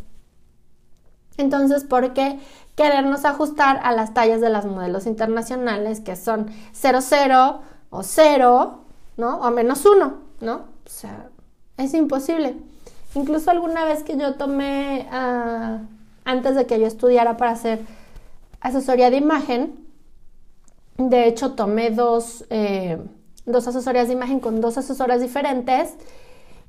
Entonces, 1.36 1.84
¿por 1.84 2.12
qué 2.12 2.38
querernos 2.76 3.24
ajustar 3.24 3.80
a 3.82 3.92
las 3.92 4.14
tallas 4.14 4.40
de 4.40 4.50
las 4.50 4.66
modelos 4.66 5.06
internacionales 5.06 6.00
que 6.00 6.16
son 6.16 6.50
00 6.72 7.60
o 7.90 8.02
0, 8.02 8.78
¿no? 9.16 9.36
O 9.38 9.50
menos 9.50 9.84
1, 9.86 10.14
¿no? 10.40 10.73
O 10.86 10.88
sea, 10.88 11.30
es 11.76 11.94
imposible. 11.94 12.56
Incluso 13.14 13.50
alguna 13.50 13.84
vez 13.84 14.02
que 14.02 14.16
yo 14.16 14.34
tomé, 14.34 15.06
ah, 15.10 15.80
antes 16.24 16.56
de 16.56 16.66
que 16.66 16.80
yo 16.80 16.86
estudiara 16.86 17.36
para 17.36 17.52
hacer 17.52 17.80
asesoría 18.60 19.10
de 19.10 19.18
imagen, 19.18 19.74
de 20.96 21.26
hecho 21.26 21.52
tomé 21.52 21.90
dos, 21.90 22.44
eh, 22.50 22.98
dos 23.46 23.68
asesorías 23.68 24.08
de 24.08 24.14
imagen 24.14 24.40
con 24.40 24.60
dos 24.60 24.78
asesoras 24.78 25.20
diferentes 25.20 25.94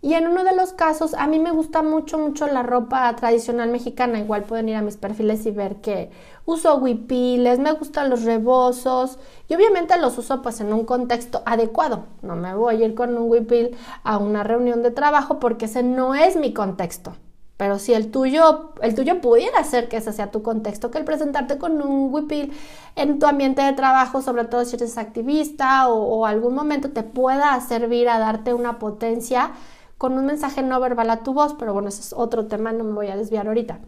y 0.02 0.14
en 0.14 0.28
uno 0.28 0.44
de 0.44 0.56
los 0.56 0.74
casos, 0.74 1.14
a 1.16 1.26
mí 1.26 1.40
me 1.40 1.52
gusta 1.52 1.82
mucho, 1.82 2.20
mucho 2.20 2.48
la 2.48 2.64
ropa 2.64 3.16
tradicional 3.16 3.70
mexicana. 3.72 4.20
Igual 4.20 4.44
pueden 4.44 4.70
ir 4.70 4.76
a 4.76 4.82
mis 4.82 4.98
perfiles 4.98 5.46
y 5.46 5.52
ver 5.52 5.78
que 5.78 6.12
uso 6.46 6.76
huipiles, 6.76 7.58
me 7.58 7.72
gustan 7.72 8.10
los 8.10 8.24
rebozos 8.24 9.18
y 9.48 9.56
obviamente 9.56 10.00
los 10.00 10.18
uso 10.18 10.42
pues 10.42 10.62
en 10.62 10.74
un 10.74 10.86
contexto 10.86 11.42
adecuado. 11.46 12.06
No 12.22 12.36
me 12.36 12.54
voy 12.54 12.84
a 12.84 12.86
ir 12.86 12.94
con 12.94 13.18
un 13.18 13.30
huipil 13.32 13.76
a 14.04 14.18
una 14.18 14.44
reunión 14.44 14.84
de 14.84 14.92
trabajo 14.92 15.40
porque 15.40 15.66
ese 15.66 15.82
no 15.82 16.14
es 16.14 16.36
mi 16.36 16.54
contexto. 16.54 17.16
Pero 17.58 17.80
si 17.80 17.94
el 17.94 18.12
tuyo, 18.12 18.74
el 18.82 18.96
tuyo 18.96 19.22
pudiera 19.22 19.64
ser 19.64 19.88
que 19.88 19.98
ese 19.98 20.12
sea 20.12 20.30
tu 20.30 20.44
contexto, 20.44 20.92
que 20.92 20.98
el 20.98 21.06
presentarte 21.06 21.58
con 21.58 21.82
un 21.82 22.14
huipil 22.14 22.52
en 22.98 23.18
tu 23.18 23.26
ambiente 23.26 23.62
de 23.62 23.72
trabajo, 23.72 24.22
sobre 24.22 24.44
todo 24.44 24.66
si 24.66 24.76
eres 24.76 24.98
activista 24.98 25.88
o, 25.88 25.96
o 25.96 26.26
algún 26.26 26.54
momento 26.54 26.92
te 26.92 27.02
pueda 27.02 27.60
servir 27.62 28.10
a 28.10 28.20
darte 28.20 28.54
una 28.54 28.78
potencia 28.78 29.54
con 29.98 30.14
un 30.14 30.26
mensaje 30.26 30.62
no 30.62 30.80
verbal 30.80 31.10
a 31.10 31.24
tu 31.24 31.34
voz, 31.34 31.56
pero 31.58 31.74
bueno, 31.74 31.90
ese 31.90 32.02
es 32.02 32.14
otro 32.14 32.48
tema, 32.48 32.72
no 32.72 32.84
me 32.84 32.94
voy 32.94 33.08
a 33.08 33.16
desviar 33.16 33.48
ahorita. 33.48 33.80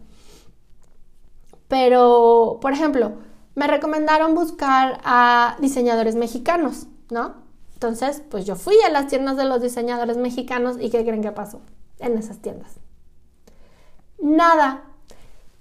Pero, 1.68 2.58
por 2.60 2.72
ejemplo, 2.72 3.12
me 3.54 3.66
recomendaron 3.66 4.34
buscar 4.34 5.00
a 5.04 5.56
diseñadores 5.60 6.14
mexicanos, 6.14 6.86
¿no? 7.10 7.34
Entonces, 7.74 8.22
pues 8.30 8.44
yo 8.44 8.56
fui 8.56 8.76
a 8.86 8.90
las 8.90 9.06
tiendas 9.06 9.36
de 9.36 9.44
los 9.44 9.60
diseñadores 9.60 10.16
mexicanos 10.16 10.76
y 10.80 10.90
¿qué 10.90 11.04
creen 11.04 11.22
que 11.22 11.32
pasó 11.32 11.60
en 11.98 12.16
esas 12.16 12.38
tiendas? 12.38 12.76
Nada, 14.20 14.84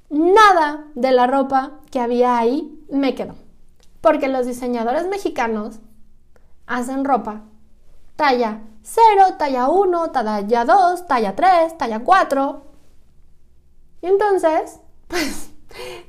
nada 0.10 0.88
de 0.95 1.12
la 1.12 1.27
ropa 1.27 1.79
que 1.91 1.99
había 1.99 2.38
ahí 2.38 2.83
me 2.89 3.13
quedó. 3.13 3.36
Porque 4.01 4.27
los 4.27 4.45
diseñadores 4.45 5.07
mexicanos 5.07 5.79
hacen 6.65 7.05
ropa 7.05 7.43
talla 8.15 8.62
0, 8.88 9.36
talla 9.38 9.67
1, 9.67 10.12
talla 10.12 10.65
2, 10.65 11.08
talla 11.08 11.36
3, 11.36 11.78
talla 11.78 12.00
4. 12.00 12.63
Y 14.02 14.08
entonces, 14.08 14.80
pues 15.08 15.52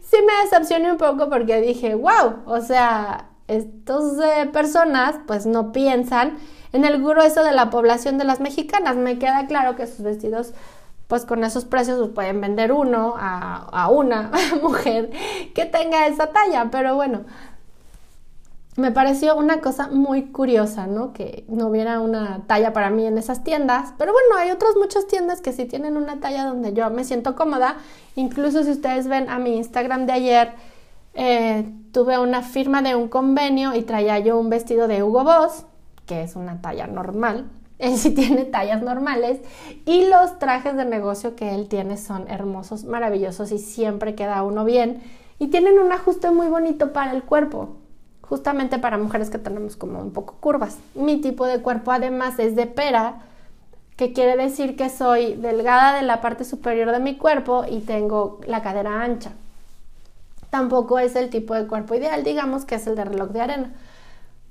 sí 0.01 0.17
me 0.25 0.45
decepcioné 0.45 0.93
un 0.93 0.99
poco 0.99 1.29
porque 1.29 1.61
dije, 1.61 1.97
wow, 1.97 2.43
o 2.47 2.61
sea, 2.61 3.31
estas 3.49 4.19
eh, 4.23 4.47
personas 4.53 5.17
pues 5.27 5.45
no 5.45 5.73
piensan 5.73 6.39
en 6.73 6.85
el 6.85 7.03
grueso 7.03 7.43
de 7.43 7.53
la 7.53 7.71
población 7.71 8.17
de 8.17 8.25
las 8.25 8.41
mexicanas. 8.41 8.97
Me 8.97 9.19
queda 9.19 9.47
claro 9.47 9.75
que 9.75 9.87
sus 9.87 10.03
vestidos 10.03 10.53
pues 11.09 11.25
con 11.25 11.43
esos 11.43 11.65
precios 11.65 11.99
los 11.99 12.11
pueden 12.11 12.41
vender 12.41 12.71
uno 12.71 13.15
a, 13.19 13.67
a 13.73 13.89
una 13.89 14.31
mujer 14.63 15.11
que 15.55 15.65
tenga 15.65 16.07
esa 16.07 16.29
talla, 16.29 16.69
pero 16.71 16.95
bueno, 16.95 17.25
me 18.79 18.93
pareció 18.93 19.37
una 19.37 19.61
cosa 19.61 19.89
muy 19.89 20.27
curiosa, 20.27 20.87
¿no? 20.87 21.13
Que 21.13 21.45
no 21.49 21.67
hubiera 21.67 21.99
una 21.99 22.45
talla 22.47 22.73
para 22.73 22.91
mí 22.91 23.05
en 23.07 23.19
esas 23.19 23.43
tiendas. 23.43 23.93
Pero 23.99 24.13
bueno, 24.13 24.37
hay 24.37 24.53
otras 24.53 24.77
muchas 24.77 25.09
tiendas 25.09 25.41
que 25.41 25.53
sí 25.53 25.65
tienen 25.65 25.97
una 25.97 26.21
talla 26.21 26.45
donde 26.45 26.73
yo 26.73 26.89
me 26.89 27.03
siento 27.03 27.35
cómoda. 27.35 27.79
Incluso 28.15 28.63
si 28.63 28.71
ustedes 28.71 29.09
ven 29.09 29.29
a 29.31 29.41
mi 29.41 29.57
Instagram 29.57 30.07
de 30.07 30.13
ayer, 30.13 30.53
eh, 31.15 31.69
tuve 31.91 32.21
una 32.21 32.43
firma 32.43 32.81
de 32.81 32.95
un 32.95 33.09
convenio 33.09 33.75
y 33.75 33.83
traía 33.83 34.21
yo 34.21 34.39
un 34.39 34.49
vestido 34.49 34.87
de 34.87 35.03
Hugo 35.03 35.25
Boss, 35.25 35.65
que 36.07 36.23
es 36.23 36.37
una 36.37 36.61
talla 36.61 36.87
normal. 36.87 37.51
Él 37.81 37.97
sí 37.97 38.11
tiene 38.13 38.45
tallas 38.45 38.81
normales. 38.81 39.41
Y 39.87 40.07
los 40.07 40.39
trajes 40.39 40.77
de 40.77 40.85
negocio 40.85 41.35
que 41.35 41.53
él 41.53 41.67
tiene 41.69 41.97
son 41.97 42.29
hermosos, 42.29 42.85
maravillosos 42.85 43.51
y 43.51 43.59
siempre 43.59 44.15
queda 44.15 44.45
uno 44.45 44.65
bien. 44.65 45.03
Y 45.41 45.49
tienen 45.49 45.81
un 45.81 45.91
ajuste 45.91 46.31
muy 46.31 46.47
bonito 46.47 46.93
para 46.93 47.11
el 47.11 47.25
cuerpo 47.25 47.78
justamente 48.29 48.79
para 48.79 48.99
mujeres 48.99 49.31
que 49.31 49.39
tenemos 49.39 49.77
como 49.77 50.01
un 50.01 50.13
poco 50.13 50.35
curvas. 50.41 50.79
Mi 50.95 51.21
tipo 51.21 51.47
de 51.47 51.63
cuerpo 51.63 51.93
además 51.93 52.39
es 52.39 52.55
de 52.57 52.67
pera, 52.67 53.23
que 53.97 54.13
quiere 54.13 54.37
decir 54.37 54.77
que 54.77 54.91
soy 54.91 55.35
delgada 55.35 55.97
de 55.97 56.03
la 56.03 56.21
parte 56.21 56.45
superior 56.45 56.93
de 56.93 57.01
mi 57.01 57.17
cuerpo 57.17 57.65
y 57.69 57.81
tengo 57.81 58.41
la 58.47 58.63
cadera 58.63 59.03
ancha. 59.03 59.33
Tampoco 60.51 60.99
es 60.99 61.17
el 61.17 61.31
tipo 61.31 61.55
de 61.55 61.67
cuerpo 61.67 61.95
ideal, 61.95 62.23
digamos 62.23 62.65
que 62.65 62.77
es 62.77 62.87
el 62.87 62.95
de 62.95 63.05
reloj 63.05 63.31
de 63.31 63.41
arena. 63.41 63.73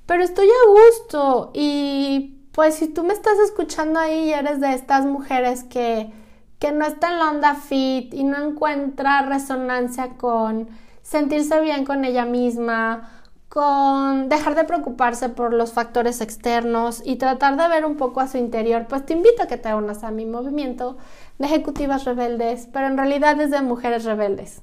Pero 0.06 0.22
estoy 0.22 0.48
a 0.48 0.70
gusto 0.70 1.50
y 1.54 2.38
pues 2.52 2.74
si 2.74 2.88
tú 2.88 3.04
me 3.04 3.14
estás 3.14 3.38
escuchando 3.38 4.00
ahí 4.00 4.24
y 4.24 4.32
eres 4.32 4.60
de 4.60 4.74
estas 4.74 5.06
mujeres 5.06 5.64
que, 5.64 6.12
que 6.58 6.72
no 6.72 6.84
está 6.84 7.12
en 7.12 7.18
la 7.18 7.30
onda 7.30 7.54
fit 7.54 8.12
y 8.12 8.24
no 8.24 8.36
encuentra 8.42 9.22
resonancia 9.22 10.10
con 10.18 10.68
sentirse 11.02 11.58
bien 11.60 11.86
con 11.86 12.04
ella 12.04 12.26
misma, 12.26 13.17
con 13.58 14.28
dejar 14.28 14.54
de 14.54 14.62
preocuparse 14.62 15.30
por 15.30 15.52
los 15.52 15.72
factores 15.72 16.20
externos 16.20 17.02
y 17.04 17.16
tratar 17.16 17.56
de 17.56 17.66
ver 17.66 17.84
un 17.84 17.96
poco 17.96 18.20
a 18.20 18.28
su 18.28 18.38
interior, 18.38 18.86
pues 18.88 19.04
te 19.04 19.14
invito 19.14 19.42
a 19.42 19.48
que 19.48 19.56
te 19.56 19.74
unas 19.74 20.04
a 20.04 20.12
mi 20.12 20.26
movimiento 20.26 20.96
de 21.40 21.46
ejecutivas 21.46 22.04
rebeldes, 22.04 22.68
pero 22.72 22.86
en 22.86 22.96
realidad 22.96 23.40
es 23.40 23.50
de 23.50 23.60
mujeres 23.60 24.04
rebeldes. 24.04 24.62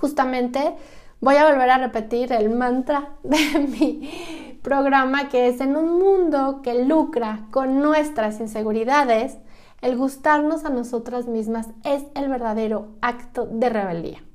Justamente 0.00 0.76
voy 1.20 1.34
a 1.34 1.50
volver 1.50 1.68
a 1.68 1.78
repetir 1.78 2.32
el 2.32 2.50
mantra 2.50 3.10
de 3.24 3.58
mi 3.58 4.60
programa 4.62 5.28
que 5.28 5.48
es 5.48 5.60
en 5.60 5.74
un 5.74 5.98
mundo 5.98 6.60
que 6.62 6.84
lucra 6.84 7.48
con 7.50 7.80
nuestras 7.80 8.38
inseguridades, 8.38 9.36
el 9.82 9.96
gustarnos 9.96 10.64
a 10.64 10.70
nosotras 10.70 11.26
mismas 11.26 11.70
es 11.82 12.04
el 12.14 12.28
verdadero 12.28 12.86
acto 13.00 13.48
de 13.50 13.68
rebeldía. 13.68 14.27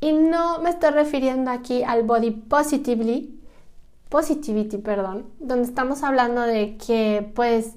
Y 0.00 0.12
no 0.12 0.60
me 0.60 0.70
estoy 0.70 0.90
refiriendo 0.90 1.50
aquí 1.50 1.82
al 1.82 2.04
body 2.04 2.30
positively, 2.30 3.38
positivity, 4.08 4.78
perdón, 4.78 5.26
donde 5.38 5.68
estamos 5.68 6.02
hablando 6.02 6.40
de 6.40 6.78
que, 6.78 7.30
pues, 7.34 7.74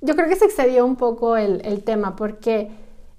yo 0.00 0.16
creo 0.16 0.28
que 0.28 0.36
se 0.36 0.44
excedió 0.44 0.84
un 0.84 0.96
poco 0.96 1.36
el, 1.36 1.82
tema, 1.84 2.16
porque 2.16 2.70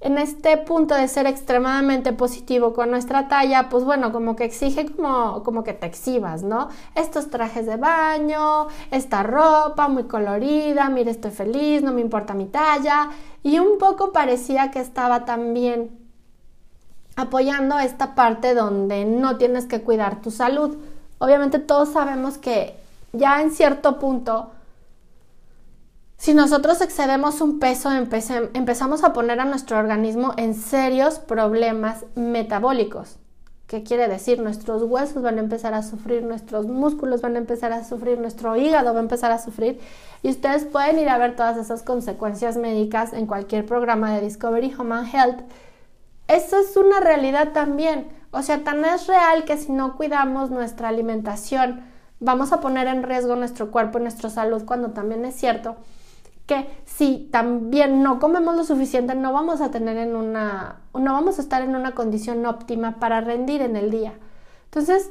en 0.01 0.17
este 0.17 0.57
punto 0.57 0.93
de 0.95 1.07
ser 1.07 1.25
extremadamente 1.27 2.13
positivo 2.13 2.73
con 2.73 2.91
nuestra 2.91 3.27
talla, 3.29 3.69
pues 3.69 3.85
bueno, 3.85 4.11
como 4.11 4.35
que 4.35 4.43
exige 4.43 4.85
como, 4.85 5.41
como 5.43 5.63
que 5.63 5.73
te 5.73 5.87
exhibas, 5.87 6.43
¿no? 6.43 6.67
Estos 6.93 7.29
trajes 7.29 7.65
de 7.65 7.77
baño, 7.77 8.67
esta 8.91 9.23
ropa 9.23 9.87
muy 9.87 10.03
colorida, 10.03 10.89
mire, 10.89 11.09
estoy 11.09 11.31
feliz, 11.31 11.81
no 11.81 11.93
me 11.93 12.01
importa 12.01 12.33
mi 12.33 12.45
talla, 12.45 13.09
y 13.41 13.59
un 13.59 13.79
poco 13.79 14.11
parecía 14.11 14.69
que 14.69 14.79
estaba 14.81 15.25
también 15.25 16.04
apoyando 17.15 17.79
esta 17.79 18.15
parte 18.15 18.53
donde 18.53 19.05
no 19.05 19.37
tienes 19.37 19.65
que 19.65 19.81
cuidar 19.81 20.21
tu 20.21 20.31
salud. 20.31 20.77
Obviamente 21.17 21.59
todos 21.59 21.89
sabemos 21.89 22.37
que 22.37 22.77
ya 23.13 23.41
en 23.41 23.51
cierto 23.51 23.99
punto, 23.99 24.51
si 26.17 26.33
nosotros 26.33 26.81
excedemos 26.81 27.41
un 27.41 27.59
peso, 27.59 27.89
empezamos 27.91 29.03
a 29.03 29.13
poner 29.13 29.39
a 29.39 29.45
nuestro 29.45 29.77
organismo 29.77 30.33
en 30.37 30.53
serios 30.53 31.19
problemas 31.19 32.05
metabólicos. 32.15 33.17
¿Qué 33.67 33.81
quiere 33.81 34.07
decir? 34.07 34.39
Nuestros 34.41 34.83
huesos 34.83 35.23
van 35.23 35.37
a 35.37 35.41
empezar 35.41 35.73
a 35.73 35.81
sufrir, 35.81 36.21
nuestros 36.23 36.67
músculos 36.67 37.21
van 37.21 37.35
a 37.35 37.39
empezar 37.39 37.71
a 37.73 37.83
sufrir, 37.83 38.19
nuestro 38.19 38.55
hígado 38.55 38.93
va 38.93 38.99
a 38.99 39.03
empezar 39.03 39.31
a 39.31 39.39
sufrir. 39.39 39.79
Y 40.21 40.29
ustedes 40.29 40.65
pueden 40.65 40.99
ir 40.99 41.09
a 41.09 41.17
ver 41.17 41.35
todas 41.35 41.57
esas 41.57 41.81
consecuencias 41.81 42.57
médicas 42.57 43.11
en 43.13 43.25
cualquier 43.25 43.65
programa 43.65 44.13
de 44.13 44.21
Discovery 44.21 44.71
Human 44.77 45.07
Health 45.07 45.41
eso 46.27 46.59
es 46.59 46.75
una 46.77 46.99
realidad 46.99 47.53
también. 47.53 48.07
O 48.31 48.41
sea, 48.41 48.63
tan 48.63 48.83
es 48.83 49.07
real 49.07 49.45
que 49.45 49.57
si 49.57 49.71
no 49.71 49.95
cuidamos 49.95 50.51
nuestra 50.51 50.89
alimentación, 50.89 51.83
vamos 52.19 52.51
a 52.51 52.59
poner 52.59 52.87
en 52.87 53.03
riesgo 53.03 53.35
nuestro 53.35 53.71
cuerpo 53.71 53.99
y 53.99 54.01
nuestra 54.01 54.29
salud, 54.29 54.65
cuando 54.65 54.91
también 54.91 55.25
es 55.25 55.35
cierto 55.35 55.77
que 56.45 56.67
si 56.85 57.27
también 57.31 58.03
no 58.03 58.19
comemos 58.19 58.55
lo 58.55 58.63
suficiente, 58.63 59.15
no 59.15 59.33
vamos 59.33 59.61
a 59.61 59.71
tener 59.71 59.97
en 59.97 60.15
una, 60.15 60.81
no 60.93 61.13
vamos 61.13 61.39
a 61.39 61.41
estar 61.41 61.61
en 61.61 61.75
una 61.75 61.95
condición 61.95 62.45
óptima 62.45 62.99
para 62.99 63.21
rendir 63.21 63.61
en 63.61 63.75
el 63.75 63.89
día. 63.89 64.13
Entonces, 64.65 65.09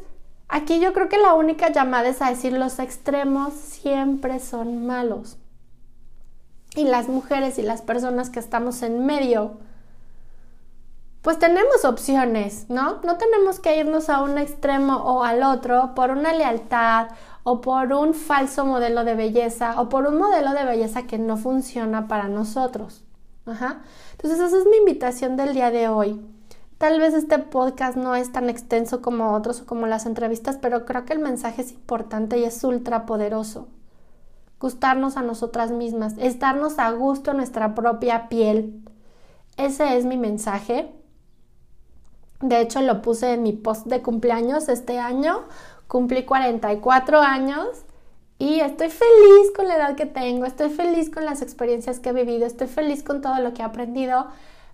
aquí 0.48 0.78
yo 0.78 0.92
creo 0.92 1.08
que 1.08 1.18
la 1.18 1.34
única 1.34 1.72
llamada 1.72 2.08
es 2.08 2.22
a 2.22 2.30
decir 2.30 2.52
los 2.52 2.78
extremos 2.78 3.52
siempre 3.54 4.38
son 4.38 4.86
malos. 4.86 5.38
Y 6.76 6.84
las 6.84 7.08
mujeres 7.08 7.58
y 7.58 7.62
las 7.62 7.82
personas 7.82 8.30
que 8.30 8.40
estamos 8.40 8.82
en 8.82 9.04
medio, 9.06 9.58
pues 11.24 11.38
tenemos 11.38 11.86
opciones, 11.86 12.66
¿no? 12.68 13.00
No 13.02 13.16
tenemos 13.16 13.58
que 13.58 13.78
irnos 13.78 14.10
a 14.10 14.20
un 14.20 14.36
extremo 14.36 14.98
o 14.98 15.24
al 15.24 15.42
otro 15.42 15.94
por 15.94 16.10
una 16.10 16.34
lealtad 16.34 17.08
o 17.44 17.62
por 17.62 17.94
un 17.94 18.12
falso 18.12 18.66
modelo 18.66 19.04
de 19.04 19.14
belleza 19.14 19.80
o 19.80 19.88
por 19.88 20.06
un 20.06 20.18
modelo 20.18 20.52
de 20.52 20.66
belleza 20.66 21.04
que 21.04 21.16
no 21.18 21.38
funciona 21.38 22.08
para 22.08 22.28
nosotros. 22.28 23.04
Ajá. 23.46 23.80
Entonces 24.12 24.38
esa 24.38 24.58
es 24.58 24.66
mi 24.66 24.76
invitación 24.76 25.38
del 25.38 25.54
día 25.54 25.70
de 25.70 25.88
hoy. 25.88 26.20
Tal 26.76 27.00
vez 27.00 27.14
este 27.14 27.38
podcast 27.38 27.96
no 27.96 28.14
es 28.14 28.30
tan 28.30 28.50
extenso 28.50 29.00
como 29.00 29.32
otros 29.32 29.62
o 29.62 29.66
como 29.66 29.86
las 29.86 30.04
entrevistas, 30.04 30.58
pero 30.60 30.84
creo 30.84 31.06
que 31.06 31.14
el 31.14 31.20
mensaje 31.20 31.62
es 31.62 31.72
importante 31.72 32.36
y 32.36 32.44
es 32.44 32.62
ultra 32.64 33.06
poderoso. 33.06 33.68
Gustarnos 34.60 35.16
a 35.16 35.22
nosotras 35.22 35.70
mismas, 35.70 36.16
estarnos 36.18 36.78
a 36.78 36.90
gusto 36.90 37.30
en 37.30 37.38
nuestra 37.38 37.74
propia 37.74 38.28
piel. 38.28 38.84
Ese 39.56 39.96
es 39.96 40.04
mi 40.04 40.18
mensaje. 40.18 40.92
De 42.40 42.60
hecho, 42.60 42.80
lo 42.82 43.02
puse 43.02 43.34
en 43.34 43.42
mi 43.42 43.52
post 43.52 43.86
de 43.86 44.02
cumpleaños 44.02 44.68
este 44.68 44.98
año. 44.98 45.44
Cumplí 45.86 46.24
44 46.24 47.20
años 47.20 47.68
y 48.38 48.60
estoy 48.60 48.90
feliz 48.90 49.52
con 49.54 49.68
la 49.68 49.76
edad 49.76 49.94
que 49.94 50.06
tengo, 50.06 50.44
estoy 50.44 50.70
feliz 50.70 51.08
con 51.08 51.24
las 51.24 51.40
experiencias 51.40 52.00
que 52.00 52.10
he 52.10 52.12
vivido, 52.12 52.46
estoy 52.46 52.66
feliz 52.66 53.02
con 53.02 53.20
todo 53.20 53.38
lo 53.38 53.54
que 53.54 53.62
he 53.62 53.64
aprendido, 53.64 54.26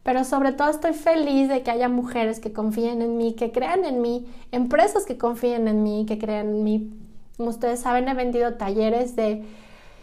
pero 0.02 0.24
sobre 0.24 0.52
todo 0.52 0.70
estoy 0.70 0.94
feliz 0.94 1.48
de 1.48 1.62
que 1.62 1.70
haya 1.70 1.88
mujeres 1.88 2.40
que 2.40 2.52
confíen 2.52 3.02
en 3.02 3.16
mí, 3.18 3.34
que 3.34 3.52
crean 3.52 3.84
en 3.84 4.00
mí, 4.00 4.26
empresas 4.50 5.04
que 5.04 5.18
confíen 5.18 5.68
en 5.68 5.82
mí, 5.82 6.06
que 6.08 6.18
crean 6.18 6.48
en 6.48 6.64
mí. 6.64 6.90
Como 7.36 7.50
ustedes 7.50 7.80
saben, 7.80 8.08
he 8.08 8.14
vendido 8.14 8.54
talleres 8.54 9.14
de 9.14 9.44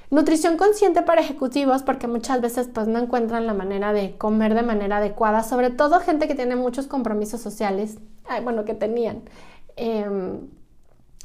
Nutrición 0.10 0.56
consciente 0.56 1.02
para 1.02 1.20
ejecutivos 1.22 1.84
porque 1.84 2.08
muchas 2.08 2.40
veces 2.40 2.70
pues 2.74 2.88
no 2.88 2.98
encuentran 2.98 3.46
la 3.46 3.54
manera 3.54 3.92
de 3.92 4.18
comer 4.18 4.54
de 4.54 4.62
manera 4.62 4.98
adecuada, 4.98 5.44
sobre 5.44 5.70
todo 5.70 6.00
gente 6.00 6.30
que 6.30 6.36
tiene 6.36 6.56
muchos 6.56 6.88
compromisos 6.88 7.42
sociales, 7.42 7.98
bueno, 8.44 8.64
que 8.64 8.74
tenían, 8.74 9.24
em, 9.76 10.48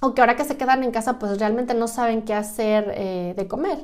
o 0.00 0.14
que 0.14 0.20
ahora 0.20 0.34
que 0.34 0.44
se 0.44 0.56
quedan 0.56 0.82
en 0.82 0.90
casa 0.90 1.18
pues 1.20 1.38
realmente 1.38 1.74
no 1.74 1.86
saben 1.86 2.22
qué 2.22 2.34
hacer 2.34 2.92
eh, 2.96 3.34
de 3.36 3.46
comer. 3.46 3.78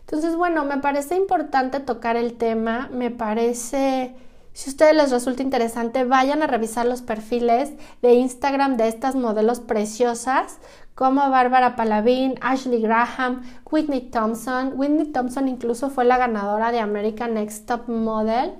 Entonces, 0.00 0.34
bueno, 0.34 0.64
me 0.64 0.78
parece 0.78 1.14
importante 1.14 1.78
tocar 1.78 2.16
el 2.16 2.34
tema, 2.34 2.88
me 2.92 3.10
parece... 3.10 4.14
Si 4.52 4.68
a 4.68 4.72
ustedes 4.72 4.94
les 4.94 5.10
resulta 5.10 5.42
interesante, 5.42 6.04
vayan 6.04 6.42
a 6.42 6.46
revisar 6.46 6.84
los 6.86 7.02
perfiles 7.02 7.72
de 8.02 8.14
Instagram 8.14 8.76
de 8.76 8.88
estas 8.88 9.14
modelos 9.14 9.60
preciosas 9.60 10.58
como 10.94 11.30
Bárbara 11.30 11.76
Palavin, 11.76 12.34
Ashley 12.40 12.82
Graham, 12.82 13.42
Whitney 13.70 14.10
Thompson. 14.10 14.72
Whitney 14.74 15.06
Thompson 15.12 15.48
incluso 15.48 15.88
fue 15.88 16.04
la 16.04 16.18
ganadora 16.18 16.72
de 16.72 16.80
American 16.80 17.34
Next 17.34 17.66
Top 17.66 17.88
Model 17.88 18.52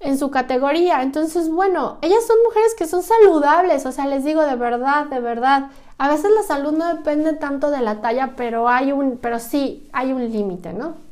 en 0.00 0.18
su 0.18 0.30
categoría. 0.30 1.02
Entonces, 1.02 1.48
bueno, 1.48 1.98
ellas 2.02 2.26
son 2.26 2.36
mujeres 2.44 2.74
que 2.74 2.86
son 2.86 3.02
saludables, 3.02 3.86
o 3.86 3.92
sea, 3.92 4.06
les 4.06 4.24
digo 4.24 4.42
de 4.42 4.56
verdad, 4.56 5.06
de 5.06 5.20
verdad. 5.20 5.68
A 5.98 6.08
veces 6.08 6.30
la 6.34 6.42
salud 6.42 6.72
no 6.72 6.94
depende 6.94 7.34
tanto 7.34 7.70
de 7.70 7.80
la 7.80 8.00
talla, 8.00 8.34
pero 8.36 8.68
hay 8.68 8.92
un, 8.92 9.18
pero 9.18 9.38
sí 9.38 9.88
hay 9.92 10.12
un 10.12 10.30
límite, 10.30 10.72
¿no? 10.72 11.09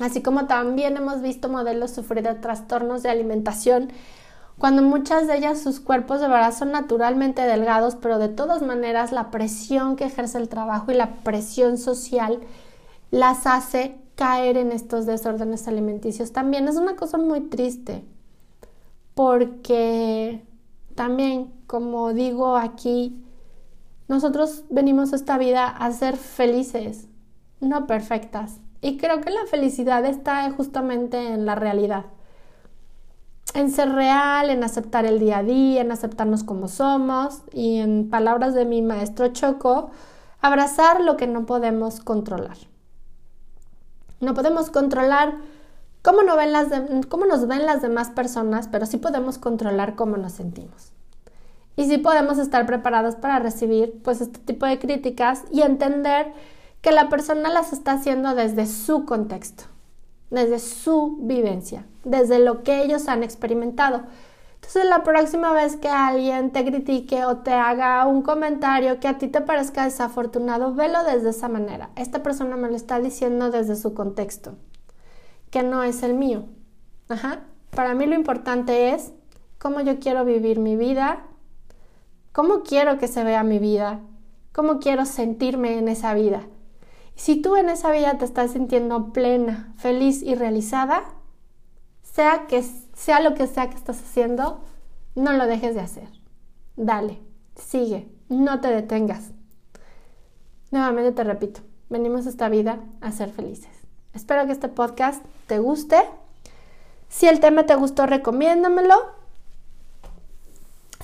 Así 0.00 0.22
como 0.22 0.46
también 0.46 0.96
hemos 0.96 1.22
visto 1.22 1.48
modelos 1.48 1.90
sufrir 1.90 2.22
de 2.22 2.34
trastornos 2.34 3.02
de 3.02 3.10
alimentación 3.10 3.90
cuando 4.60 4.82
muchas 4.82 5.26
de 5.26 5.38
ellas 5.38 5.62
sus 5.62 5.80
cuerpos 5.80 6.20
de 6.20 6.28
verdad 6.28 6.54
son 6.54 6.70
naturalmente 6.70 7.40
delgados, 7.40 7.96
pero 7.96 8.18
de 8.18 8.28
todas 8.28 8.60
maneras 8.60 9.10
la 9.10 9.30
presión 9.30 9.96
que 9.96 10.04
ejerce 10.04 10.36
el 10.36 10.50
trabajo 10.50 10.92
y 10.92 10.94
la 10.94 11.14
presión 11.22 11.78
social 11.78 12.40
las 13.10 13.46
hace 13.46 13.96
caer 14.16 14.58
en 14.58 14.70
estos 14.70 15.06
desórdenes 15.06 15.66
alimenticios. 15.66 16.32
También 16.32 16.68
es 16.68 16.76
una 16.76 16.94
cosa 16.94 17.16
muy 17.16 17.40
triste, 17.40 18.04
porque 19.14 20.44
también, 20.94 21.54
como 21.66 22.12
digo 22.12 22.58
aquí, 22.58 23.24
nosotros 24.08 24.64
venimos 24.68 25.14
a 25.14 25.16
esta 25.16 25.38
vida 25.38 25.68
a 25.68 25.90
ser 25.92 26.18
felices, 26.18 27.08
no 27.60 27.86
perfectas. 27.86 28.60
Y 28.80 28.96
creo 28.96 29.20
que 29.20 29.30
la 29.30 29.46
felicidad 29.46 30.04
está 30.04 30.50
justamente 30.52 31.28
en 31.28 31.46
la 31.46 31.54
realidad 31.54 32.06
en 33.54 33.70
ser 33.70 33.92
real, 33.92 34.50
en 34.50 34.62
aceptar 34.64 35.06
el 35.06 35.18
día 35.18 35.38
a 35.38 35.42
día, 35.42 35.80
en 35.80 35.92
aceptarnos 35.92 36.44
como 36.44 36.68
somos 36.68 37.42
y 37.52 37.78
en 37.78 38.08
palabras 38.10 38.54
de 38.54 38.64
mi 38.64 38.82
maestro 38.82 39.28
Choco, 39.28 39.90
abrazar 40.40 41.00
lo 41.00 41.16
que 41.16 41.26
no 41.26 41.46
podemos 41.46 42.00
controlar. 42.00 42.56
No 44.20 44.34
podemos 44.34 44.70
controlar 44.70 45.34
cómo, 46.02 46.22
nos 46.22 47.46
ven 47.46 47.66
las 47.66 47.82
demás 47.82 48.10
personas, 48.10 48.68
pero 48.68 48.86
sí 48.86 48.98
podemos 48.98 49.38
controlar 49.38 49.96
cómo 49.96 50.16
nos 50.16 50.32
sentimos. 50.32 50.92
Y 51.76 51.86
sí 51.86 51.98
podemos 51.98 52.38
estar 52.38 52.66
preparados 52.66 53.16
para 53.16 53.38
recibir 53.38 54.00
pues 54.02 54.20
este 54.20 54.38
tipo 54.40 54.66
de 54.66 54.78
críticas 54.78 55.44
y 55.50 55.62
entender 55.62 56.32
que 56.80 56.92
la 56.92 57.08
persona 57.08 57.50
las 57.50 57.72
está 57.72 57.92
haciendo 57.92 58.34
desde 58.34 58.66
su 58.66 59.04
contexto, 59.04 59.64
desde 60.30 60.58
su 60.58 61.18
vivencia, 61.20 61.86
desde 62.04 62.38
lo 62.38 62.62
que 62.62 62.82
ellos 62.82 63.08
han 63.08 63.22
experimentado. 63.22 64.02
Entonces 64.54 64.84
la 64.84 65.02
próxima 65.02 65.52
vez 65.52 65.76
que 65.76 65.88
alguien 65.88 66.50
te 66.50 66.64
critique 66.64 67.24
o 67.24 67.38
te 67.38 67.52
haga 67.52 68.06
un 68.06 68.22
comentario 68.22 69.00
que 69.00 69.08
a 69.08 69.18
ti 69.18 69.28
te 69.28 69.40
parezca 69.40 69.84
desafortunado, 69.84 70.74
velo 70.74 71.02
desde 71.04 71.30
esa 71.30 71.48
manera. 71.48 71.90
Esta 71.96 72.22
persona 72.22 72.56
me 72.56 72.68
lo 72.68 72.76
está 72.76 73.00
diciendo 73.00 73.50
desde 73.50 73.76
su 73.76 73.94
contexto, 73.94 74.56
que 75.50 75.62
no 75.62 75.82
es 75.82 76.02
el 76.02 76.14
mío. 76.14 76.44
Ajá. 77.08 77.40
Para 77.70 77.94
mí 77.94 78.06
lo 78.06 78.14
importante 78.14 78.92
es 78.92 79.12
cómo 79.58 79.80
yo 79.80 79.98
quiero 79.98 80.24
vivir 80.24 80.58
mi 80.58 80.76
vida, 80.76 81.24
cómo 82.32 82.62
quiero 82.62 82.98
que 82.98 83.08
se 83.08 83.24
vea 83.24 83.42
mi 83.44 83.58
vida, 83.58 84.00
cómo 84.52 84.78
quiero 84.78 85.06
sentirme 85.06 85.78
en 85.78 85.88
esa 85.88 86.14
vida. 86.14 86.42
Si 87.20 87.36
tú 87.36 87.56
en 87.56 87.68
esa 87.68 87.90
vida 87.90 88.16
te 88.16 88.24
estás 88.24 88.52
sintiendo 88.52 89.12
plena, 89.12 89.74
feliz 89.76 90.22
y 90.22 90.34
realizada, 90.34 91.04
sea 92.02 92.46
que 92.46 92.64
sea 92.94 93.20
lo 93.20 93.34
que 93.34 93.46
sea 93.46 93.68
que 93.68 93.76
estás 93.76 94.00
haciendo, 94.00 94.62
no 95.14 95.34
lo 95.34 95.46
dejes 95.46 95.74
de 95.74 95.82
hacer. 95.82 96.08
Dale, 96.76 97.20
sigue, 97.56 98.08
no 98.30 98.62
te 98.62 98.68
detengas. 98.68 99.32
Nuevamente 100.70 101.12
te 101.12 101.22
repito, 101.22 101.60
venimos 101.90 102.24
a 102.24 102.30
esta 102.30 102.48
vida 102.48 102.80
a 103.02 103.12
ser 103.12 103.30
felices. 103.30 103.68
Espero 104.14 104.46
que 104.46 104.52
este 104.52 104.68
podcast 104.68 105.22
te 105.46 105.58
guste. 105.58 105.98
Si 107.10 107.26
el 107.26 107.38
tema 107.38 107.66
te 107.66 107.74
gustó, 107.74 108.06
recomiéndamelo. 108.06 108.96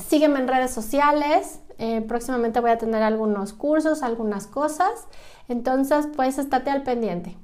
Sígueme 0.08 0.38
en 0.38 0.48
redes 0.48 0.70
sociales. 0.70 1.60
Eh, 1.78 2.00
próximamente 2.02 2.60
voy 2.60 2.70
a 2.70 2.78
tener 2.78 3.02
algunos 3.02 3.52
cursos, 3.52 4.02
algunas 4.02 4.46
cosas. 4.46 5.06
Entonces, 5.48 6.08
pues 6.14 6.38
estate 6.38 6.70
al 6.70 6.82
pendiente. 6.82 7.36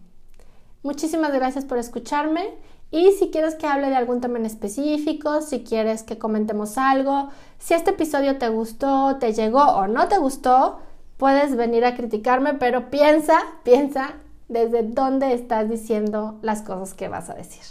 Muchísimas 0.82 1.32
gracias 1.32 1.64
por 1.64 1.78
escucharme 1.78 2.54
y 2.90 3.12
si 3.12 3.30
quieres 3.30 3.54
que 3.54 3.66
hable 3.66 3.88
de 3.88 3.96
algún 3.96 4.20
tema 4.20 4.38
en 4.38 4.46
específico, 4.46 5.40
si 5.40 5.62
quieres 5.62 6.02
que 6.02 6.18
comentemos 6.18 6.76
algo, 6.76 7.30
si 7.58 7.74
este 7.74 7.90
episodio 7.90 8.38
te 8.38 8.48
gustó, 8.48 9.16
te 9.16 9.32
llegó 9.32 9.62
o 9.62 9.86
no 9.86 10.08
te 10.08 10.18
gustó, 10.18 10.80
puedes 11.16 11.56
venir 11.56 11.84
a 11.84 11.94
criticarme, 11.94 12.54
pero 12.54 12.90
piensa, 12.90 13.38
piensa 13.62 14.14
desde 14.48 14.82
dónde 14.82 15.32
estás 15.32 15.70
diciendo 15.70 16.38
las 16.42 16.62
cosas 16.62 16.94
que 16.94 17.08
vas 17.08 17.30
a 17.30 17.34
decir. 17.34 17.62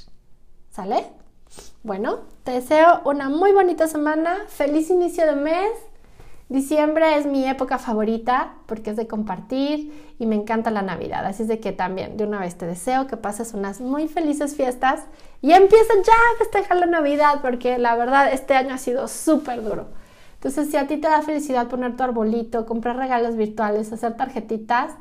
¿Sale? 0.72 1.06
Bueno, 1.84 2.22
te 2.44 2.54
deseo 2.54 3.02
una 3.04 3.30
muy 3.30 3.52
bonita 3.52 3.88
semana, 3.88 4.38
feliz 4.48 4.90
inicio 4.90 5.26
de 5.26 5.36
mes 5.36 5.72
Diciembre 6.52 7.16
es 7.16 7.26
mi 7.26 7.48
época 7.48 7.78
favorita 7.78 8.56
porque 8.66 8.90
es 8.90 8.98
de 8.98 9.08
compartir 9.08 10.14
y 10.20 10.26
me 10.26 10.36
encanta 10.36 10.70
la 10.70 10.82
Navidad. 10.82 11.26
Así 11.26 11.44
es 11.44 11.48
de 11.48 11.62
que 11.62 11.72
también 11.72 12.18
de 12.18 12.26
una 12.26 12.42
vez 12.42 12.58
te 12.58 12.66
deseo 12.66 13.08
que 13.08 13.16
pases 13.16 13.54
unas 13.54 13.80
muy 13.80 14.10
felices 14.10 14.54
fiestas 14.58 15.06
y 15.42 15.54
empieza 15.54 15.94
ya 16.06 16.12
a 16.12 16.38
festejar 16.40 16.76
la 16.76 16.88
Navidad 16.88 17.40
porque 17.42 17.78
la 17.78 17.96
verdad 17.96 18.34
este 18.34 18.54
año 18.54 18.74
ha 18.74 18.80
sido 18.80 19.08
súper 19.08 19.64
duro. 19.64 19.92
Entonces 20.34 20.70
si 20.70 20.76
a 20.76 20.88
ti 20.88 20.98
te 20.98 21.08
da 21.08 21.22
felicidad 21.22 21.70
poner 21.70 21.96
tu 21.96 22.04
arbolito, 22.04 22.66
comprar 22.66 22.98
regalos 22.98 23.38
virtuales, 23.38 23.94
hacer 23.94 24.18
tarjetitas, 24.18 24.92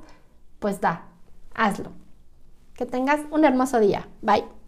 pues 0.60 0.80
da, 0.80 1.06
hazlo. 1.52 1.90
Que 2.74 2.86
tengas 2.86 3.22
un 3.32 3.44
hermoso 3.44 3.80
día. 3.80 4.06
Bye. 4.22 4.59